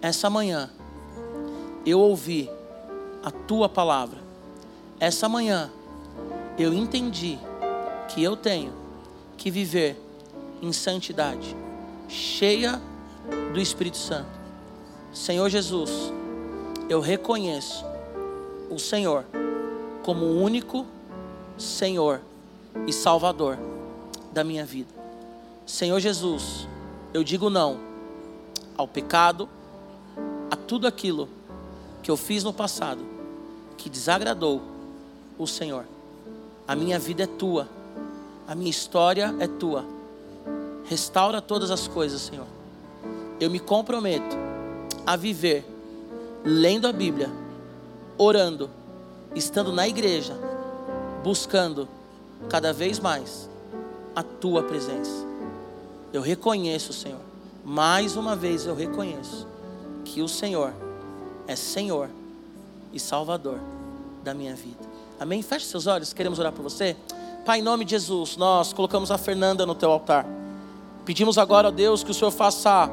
[0.00, 0.70] Essa manhã
[1.84, 2.48] eu ouvi
[3.22, 4.18] a tua palavra.
[5.00, 5.70] Essa manhã
[6.56, 7.36] eu entendi
[8.08, 8.72] que eu tenho
[9.36, 9.96] que viver
[10.62, 11.56] em santidade,
[12.08, 12.80] cheia
[13.52, 14.38] do Espírito Santo.
[15.12, 15.90] Senhor Jesus,
[16.88, 17.84] eu reconheço
[18.70, 19.24] o Senhor
[20.04, 20.86] como o único
[21.58, 22.20] Senhor
[22.86, 23.69] e Salvador
[24.32, 24.88] da minha vida.
[25.66, 26.66] Senhor Jesus,
[27.12, 27.78] eu digo não
[28.76, 29.48] ao pecado,
[30.50, 31.28] a tudo aquilo
[32.02, 33.04] que eu fiz no passado
[33.76, 34.62] que desagradou
[35.38, 35.84] o Senhor.
[36.66, 37.68] A minha vida é tua,
[38.48, 39.84] a minha história é tua.
[40.86, 42.46] Restaura todas as coisas, Senhor.
[43.38, 44.36] Eu me comprometo
[45.06, 45.64] a viver
[46.42, 47.30] lendo a Bíblia,
[48.16, 48.70] orando,
[49.34, 50.34] estando na igreja,
[51.22, 51.86] buscando
[52.48, 53.49] cada vez mais
[54.14, 55.26] a tua presença.
[56.12, 57.20] Eu reconheço, Senhor,
[57.64, 59.46] mais uma vez eu reconheço
[60.04, 60.72] que o Senhor
[61.46, 62.08] é Senhor
[62.92, 63.58] e Salvador
[64.24, 64.88] da minha vida.
[65.18, 65.42] Amém?
[65.42, 66.96] Feche seus olhos, queremos orar por você.
[67.44, 70.26] Pai, em nome de Jesus, nós colocamos a Fernanda no teu altar.
[71.04, 72.90] Pedimos agora, ó Deus, que o Senhor faça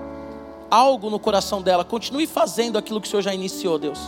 [0.69, 1.83] algo no coração dela.
[1.83, 3.99] Continue fazendo aquilo que o Senhor já iniciou, Deus.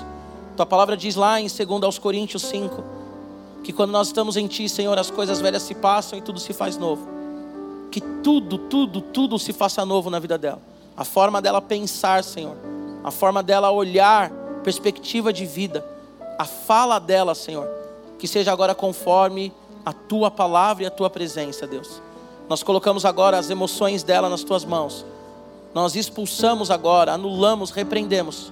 [0.55, 2.98] Tua palavra diz lá em 2 Coríntios 5
[3.63, 6.53] que quando nós estamos em Ti, Senhor, as coisas velhas se passam e tudo se
[6.53, 7.07] faz novo.
[7.91, 10.61] Que tudo, tudo, tudo se faça novo na vida dela.
[10.95, 12.55] A forma dela pensar, Senhor.
[13.03, 14.31] A forma dela olhar,
[14.63, 15.85] perspectiva de vida.
[16.37, 17.67] A fala dela, Senhor.
[18.17, 19.51] Que seja agora conforme
[19.85, 22.01] a Tua palavra e a Tua presença, Deus.
[22.47, 25.05] Nós colocamos agora as emoções dela nas Tuas mãos.
[25.73, 28.51] Nós expulsamos agora, anulamos, repreendemos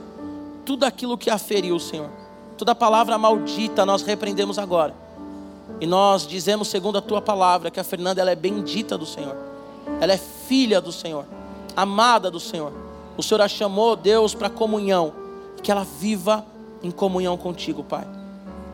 [0.65, 2.26] tudo aquilo que a feriu, Senhor
[2.57, 4.93] Toda palavra maldita nós repreendemos agora.
[5.79, 9.35] E nós dizemos, segundo a tua palavra, que a Fernanda ela é bendita do Senhor.
[10.01, 11.25] Ela é filha do Senhor,
[11.75, 12.73] amada do Senhor.
[13.15, 15.13] O Senhor a chamou, Deus, para comunhão.
[15.61, 16.45] Que ela viva
[16.81, 18.07] em comunhão contigo, Pai.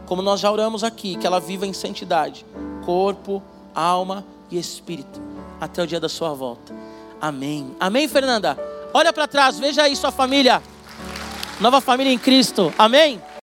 [0.05, 2.45] Como nós já oramos aqui, que ela viva em santidade,
[2.85, 3.41] corpo,
[3.73, 5.21] alma e espírito,
[5.59, 6.73] até o dia da sua volta.
[7.21, 7.73] Amém.
[7.79, 8.57] Amém, Fernanda?
[8.93, 10.61] Olha para trás, veja aí sua família.
[11.59, 12.73] Nova família em Cristo.
[12.77, 13.21] Amém.